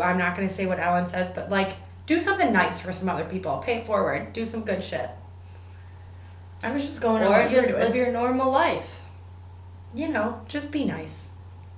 [0.00, 1.72] I'm not going to say what Ellen says, but like,
[2.06, 3.58] do something nice for some other people.
[3.58, 4.32] Pay it forward.
[4.32, 5.08] Do some good shit.
[6.62, 9.00] I was just going Or what you were just live your normal life.
[9.94, 11.30] You know, just be nice.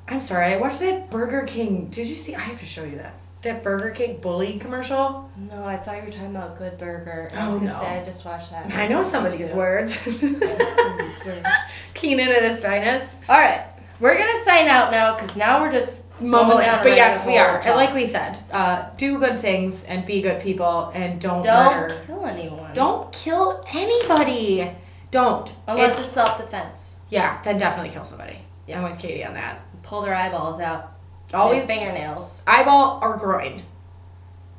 [0.07, 0.53] I'm sorry.
[0.53, 1.89] I watched that Burger King.
[1.91, 2.35] Did you see?
[2.35, 3.15] I have to show you that.
[3.43, 5.31] that Burger King bullied commercial?
[5.37, 7.31] No, I thought you were talking about Good Burger.
[7.35, 7.81] I Oh, was gonna no.
[7.81, 8.71] say I just watched that.
[8.75, 9.97] I know some of these words.
[10.07, 11.47] I know some of these words.
[11.95, 13.17] Kenan at his finest.
[13.29, 13.67] All right,
[14.01, 16.65] we're gonna sign out now because now we're just Mumbling.
[16.65, 17.59] down But yes, we are.
[17.65, 21.75] And like we said, uh, do good things and be good people and don't, don't
[21.81, 22.01] murder.
[22.07, 22.73] kill anyone.
[22.73, 24.71] Don't kill anybody.
[25.11, 25.53] Don't.
[25.67, 26.97] unless It's- it's self defense.
[27.09, 28.39] yeah, then definitely kill somebody.
[28.67, 28.79] Yeah.
[28.79, 29.61] I'm with Katie on that.
[29.83, 30.93] Pull their eyeballs out.
[31.33, 32.43] Always fingernails.
[32.47, 33.63] eyeball or groin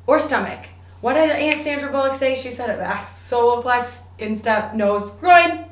[0.06, 0.66] or stomach.
[1.00, 2.34] What did Aunt Sandra Bullock say?
[2.34, 3.06] She said it back.
[3.08, 5.64] Soloplex, instep, nose, groin.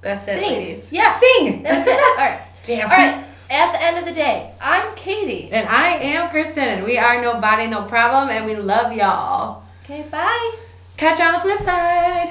[0.00, 0.52] That's it, Sing.
[0.52, 0.88] ladies.
[0.90, 1.12] Yeah.
[1.12, 1.62] Sing.
[1.62, 1.92] That's it.
[1.98, 2.40] All right.
[2.62, 2.90] Damn.
[2.90, 3.24] All right.
[3.50, 5.50] At the end of the day, I'm Katie.
[5.52, 9.64] And I am Kristen, and we are nobody, no problem, and we love y'all.
[9.84, 10.02] Okay.
[10.10, 10.56] Bye.
[10.96, 12.30] Catch you on the flip side.